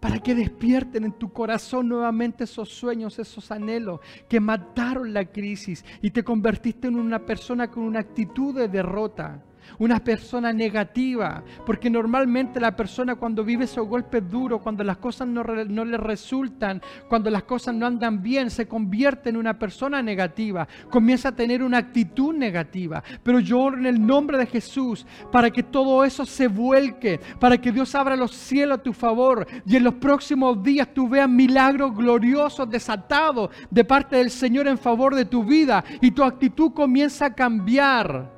para 0.00 0.18
que 0.20 0.34
despierten 0.34 1.04
en 1.04 1.12
tu 1.12 1.32
corazón 1.32 1.88
nuevamente 1.88 2.44
esos 2.44 2.68
sueños, 2.68 3.18
esos 3.18 3.50
anhelos 3.50 4.00
que 4.28 4.40
mataron 4.40 5.12
la 5.12 5.24
crisis 5.24 5.84
y 6.02 6.10
te 6.10 6.22
convertiste 6.22 6.88
en 6.88 6.96
una 6.96 7.24
persona 7.24 7.70
con 7.70 7.82
una 7.82 8.00
actitud 8.00 8.54
de 8.54 8.68
derrota 8.68 9.42
una 9.78 9.98
persona 10.00 10.52
negativa, 10.52 11.42
porque 11.66 11.90
normalmente 11.90 12.60
la 12.60 12.74
persona 12.74 13.16
cuando 13.16 13.44
vive 13.44 13.64
esos 13.64 13.86
golpes 13.86 14.28
duros, 14.28 14.60
cuando 14.62 14.84
las 14.84 14.98
cosas 14.98 15.28
no, 15.28 15.42
no, 15.42 15.84
le 15.84 15.96
resultan, 15.96 16.80
cuando 17.08 17.30
las 17.30 17.44
cosas 17.44 17.74
no 17.74 17.86
andan 17.86 18.22
bien, 18.22 18.50
se 18.50 18.66
convierte 18.66 19.30
en 19.30 19.36
una 19.36 19.58
persona 19.58 20.02
negativa, 20.02 20.66
comienza 20.90 21.30
a 21.30 21.36
tener 21.36 21.62
una 21.62 21.78
actitud 21.78 22.34
negativa. 22.34 23.02
Pero 23.22 23.40
yo 23.40 23.60
oro 23.60 23.78
en 23.78 23.86
el 23.86 24.04
nombre 24.04 24.38
de 24.38 24.46
Jesús 24.46 25.06
para 25.30 25.50
que 25.50 25.62
todo 25.62 26.04
eso 26.04 26.24
se 26.24 26.48
vuelque, 26.48 27.20
para 27.38 27.58
que 27.58 27.72
Dios 27.72 27.94
abra 27.94 28.16
los 28.16 28.34
cielos 28.34 28.78
a 28.78 28.82
tu 28.82 28.92
favor 28.92 29.46
y 29.66 29.76
en 29.76 29.84
los 29.84 29.94
próximos 29.94 30.62
días 30.62 30.88
tú 30.92 31.08
veas 31.08 31.28
milagros 31.28 31.94
gloriosos 31.94 32.68
desatados 32.68 33.50
de 33.70 33.84
parte 33.84 34.16
del 34.16 34.30
Señor 34.30 34.68
en 34.68 34.78
favor 34.78 35.14
de 35.14 35.24
tu 35.24 35.44
vida 35.44 35.84
y 36.00 36.10
tu 36.10 36.22
actitud 36.22 36.72
comienza 36.72 37.26
a 37.26 37.34
cambiar. 37.34 38.37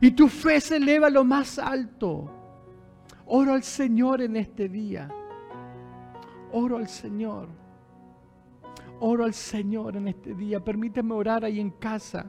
Y 0.00 0.12
tu 0.12 0.28
fe 0.28 0.60
se 0.60 0.76
eleva 0.76 1.08
a 1.08 1.10
lo 1.10 1.24
más 1.24 1.58
alto. 1.58 2.30
Oro 3.26 3.52
al 3.52 3.62
Señor 3.62 4.22
en 4.22 4.36
este 4.36 4.68
día. 4.68 5.08
Oro 6.52 6.78
al 6.78 6.88
Señor. 6.88 7.48
Oro 9.00 9.24
al 9.24 9.34
Señor 9.34 9.96
en 9.96 10.08
este 10.08 10.34
día. 10.34 10.60
Permíteme 10.60 11.14
orar 11.14 11.44
ahí 11.44 11.60
en 11.60 11.70
casa. 11.70 12.26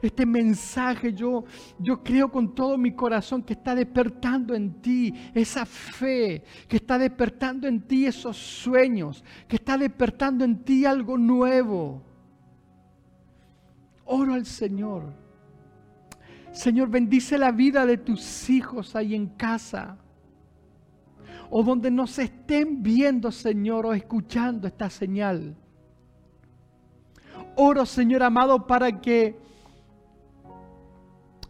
Este 0.00 0.24
mensaje 0.24 1.12
yo, 1.12 1.44
yo 1.78 2.02
creo 2.02 2.30
con 2.30 2.54
todo 2.54 2.78
mi 2.78 2.92
corazón 2.92 3.42
que 3.42 3.52
está 3.52 3.74
despertando 3.74 4.54
en 4.54 4.80
ti 4.80 5.12
esa 5.34 5.66
fe, 5.66 6.42
que 6.66 6.76
está 6.76 6.98
despertando 6.98 7.68
en 7.68 7.82
ti 7.82 8.06
esos 8.06 8.36
sueños, 8.36 9.24
que 9.46 9.56
está 9.56 9.76
despertando 9.76 10.44
en 10.44 10.64
ti 10.64 10.86
algo 10.86 11.18
nuevo. 11.18 12.02
Oro 14.04 14.34
al 14.34 14.46
Señor 14.46 15.25
Señor, 16.56 16.88
bendice 16.88 17.36
la 17.36 17.52
vida 17.52 17.84
de 17.84 17.98
tus 17.98 18.48
hijos 18.48 18.96
ahí 18.96 19.14
en 19.14 19.26
casa. 19.26 19.98
O 21.50 21.62
donde 21.62 21.90
nos 21.90 22.18
estén 22.18 22.82
viendo, 22.82 23.30
Señor, 23.30 23.84
o 23.84 23.92
escuchando 23.92 24.66
esta 24.66 24.88
señal. 24.88 25.54
Oro, 27.56 27.84
Señor 27.84 28.22
amado, 28.22 28.66
para 28.66 29.02
que 29.02 29.38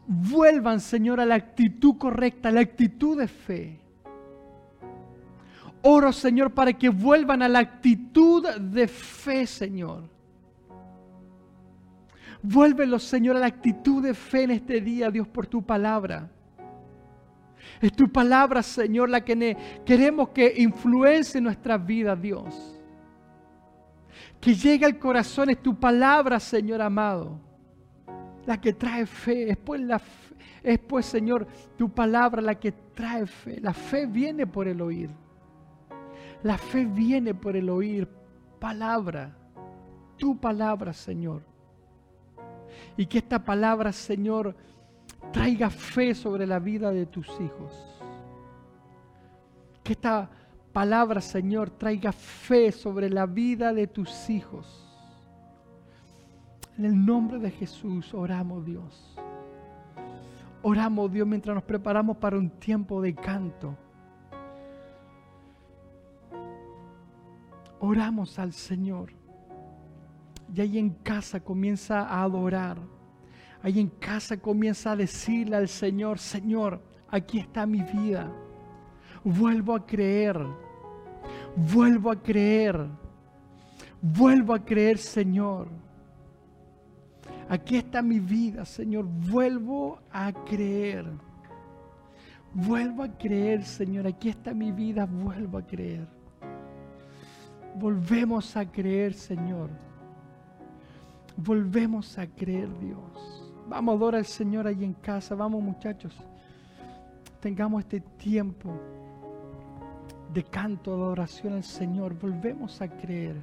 vuelvan, 0.08 0.80
Señor, 0.80 1.20
a 1.20 1.24
la 1.24 1.36
actitud 1.36 1.96
correcta, 1.98 2.48
a 2.48 2.52
la 2.52 2.60
actitud 2.62 3.16
de 3.16 3.28
fe. 3.28 3.80
Oro, 5.82 6.12
Señor, 6.12 6.52
para 6.52 6.72
que 6.72 6.88
vuelvan 6.88 7.42
a 7.42 7.48
la 7.48 7.60
actitud 7.60 8.44
de 8.56 8.88
fe, 8.88 9.46
Señor. 9.46 10.15
Vuélvelo, 12.48 13.00
Señor, 13.00 13.36
a 13.36 13.40
la 13.40 13.46
actitud 13.46 14.00
de 14.04 14.14
fe 14.14 14.44
en 14.44 14.52
este 14.52 14.80
día, 14.80 15.10
Dios, 15.10 15.26
por 15.26 15.48
tu 15.48 15.64
palabra. 15.64 16.30
Es 17.80 17.92
tu 17.92 18.08
palabra, 18.08 18.62
Señor, 18.62 19.08
la 19.08 19.24
que 19.24 19.56
queremos 19.84 20.28
que 20.28 20.54
influencie 20.56 21.40
nuestra 21.40 21.76
vida, 21.76 22.14
Dios. 22.14 22.80
Que 24.40 24.54
llegue 24.54 24.86
al 24.86 24.96
corazón, 24.96 25.50
es 25.50 25.60
tu 25.60 25.74
palabra, 25.74 26.38
Señor 26.38 26.80
amado, 26.82 27.40
la 28.46 28.60
que 28.60 28.72
trae 28.72 29.06
fe. 29.06 29.50
Es 29.50 29.56
pues, 29.56 29.80
la, 29.80 30.00
es 30.62 30.78
pues, 30.78 31.04
Señor, 31.06 31.48
tu 31.76 31.90
palabra 31.90 32.40
la 32.40 32.54
que 32.54 32.70
trae 32.70 33.26
fe. 33.26 33.58
La 33.60 33.74
fe 33.74 34.06
viene 34.06 34.46
por 34.46 34.68
el 34.68 34.80
oír. 34.80 35.10
La 36.44 36.56
fe 36.58 36.84
viene 36.84 37.34
por 37.34 37.56
el 37.56 37.68
oír. 37.68 38.08
Palabra, 38.60 39.36
tu 40.16 40.38
palabra, 40.38 40.92
Señor. 40.92 41.55
Y 42.96 43.06
que 43.06 43.18
esta 43.18 43.44
palabra, 43.44 43.92
Señor, 43.92 44.56
traiga 45.32 45.70
fe 45.70 46.14
sobre 46.14 46.46
la 46.46 46.58
vida 46.58 46.90
de 46.90 47.06
tus 47.06 47.28
hijos. 47.40 47.72
Que 49.82 49.92
esta 49.92 50.30
palabra, 50.72 51.20
Señor, 51.20 51.70
traiga 51.70 52.12
fe 52.12 52.72
sobre 52.72 53.10
la 53.10 53.26
vida 53.26 53.72
de 53.72 53.86
tus 53.86 54.30
hijos. 54.30 54.82
En 56.78 56.84
el 56.84 57.06
nombre 57.06 57.38
de 57.38 57.50
Jesús 57.50 58.12
oramos, 58.12 58.64
Dios. 58.64 59.16
Oramos, 60.62 61.12
Dios, 61.12 61.26
mientras 61.26 61.54
nos 61.54 61.64
preparamos 61.64 62.16
para 62.16 62.36
un 62.36 62.50
tiempo 62.50 63.00
de 63.00 63.14
canto. 63.14 63.76
Oramos 67.78 68.38
al 68.38 68.52
Señor. 68.52 69.12
Y 70.56 70.62
ahí 70.62 70.78
en 70.78 70.88
casa 70.88 71.38
comienza 71.38 72.00
a 72.00 72.22
adorar. 72.22 72.78
Ahí 73.62 73.78
en 73.78 73.88
casa 73.88 74.38
comienza 74.38 74.92
a 74.92 74.96
decirle 74.96 75.54
al 75.54 75.68
Señor, 75.68 76.18
Señor, 76.18 76.80
aquí 77.10 77.40
está 77.40 77.66
mi 77.66 77.82
vida. 77.82 78.32
Vuelvo 79.22 79.74
a 79.74 79.84
creer. 79.84 80.40
Vuelvo 81.54 82.10
a 82.10 82.22
creer. 82.22 82.86
Vuelvo 84.00 84.54
a 84.54 84.64
creer, 84.64 84.96
Señor. 84.96 85.68
Aquí 87.50 87.76
está 87.76 88.00
mi 88.00 88.18
vida, 88.18 88.64
Señor. 88.64 89.04
Vuelvo 89.04 89.98
a 90.10 90.32
creer. 90.32 91.04
Vuelvo 92.54 93.02
a 93.02 93.08
creer, 93.08 93.62
Señor. 93.62 94.06
Aquí 94.06 94.30
está 94.30 94.54
mi 94.54 94.72
vida. 94.72 95.04
Vuelvo 95.04 95.58
a 95.58 95.66
creer. 95.66 96.08
Volvemos 97.74 98.56
a 98.56 98.64
creer, 98.64 99.12
Señor 99.12 99.68
volvemos 101.36 102.18
a 102.18 102.26
creer, 102.26 102.68
Dios. 102.80 103.44
Vamos 103.68 103.92
a 103.92 103.96
adorar 103.96 104.18
al 104.20 104.26
Señor 104.26 104.66
ahí 104.66 104.84
en 104.84 104.94
casa. 104.94 105.34
Vamos, 105.34 105.62
muchachos. 105.62 106.14
Tengamos 107.40 107.82
este 107.82 108.00
tiempo 108.00 108.80
de 110.32 110.44
canto, 110.44 110.96
de 110.96 111.02
adoración 111.02 111.54
al 111.54 111.64
Señor. 111.64 112.14
Volvemos 112.14 112.80
a 112.80 112.88
creer. 112.88 113.36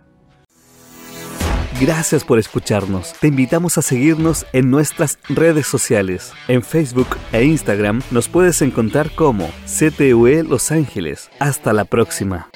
Gracias 1.81 2.23
por 2.23 2.39
escucharnos. 2.39 3.13
Te 3.19 3.27
invitamos 3.27 3.77
a 3.77 3.81
seguirnos 3.81 4.45
en 4.53 4.69
nuestras 4.69 5.17
redes 5.27 5.67
sociales. 5.67 6.31
En 6.47 6.61
Facebook 6.61 7.17
e 7.31 7.43
Instagram 7.43 8.01
nos 8.11 8.29
puedes 8.29 8.61
encontrar 8.61 9.11
como 9.11 9.49
CTUE 9.65 10.43
Los 10.43 10.71
Ángeles. 10.71 11.29
Hasta 11.39 11.73
la 11.73 11.85
próxima. 11.85 12.49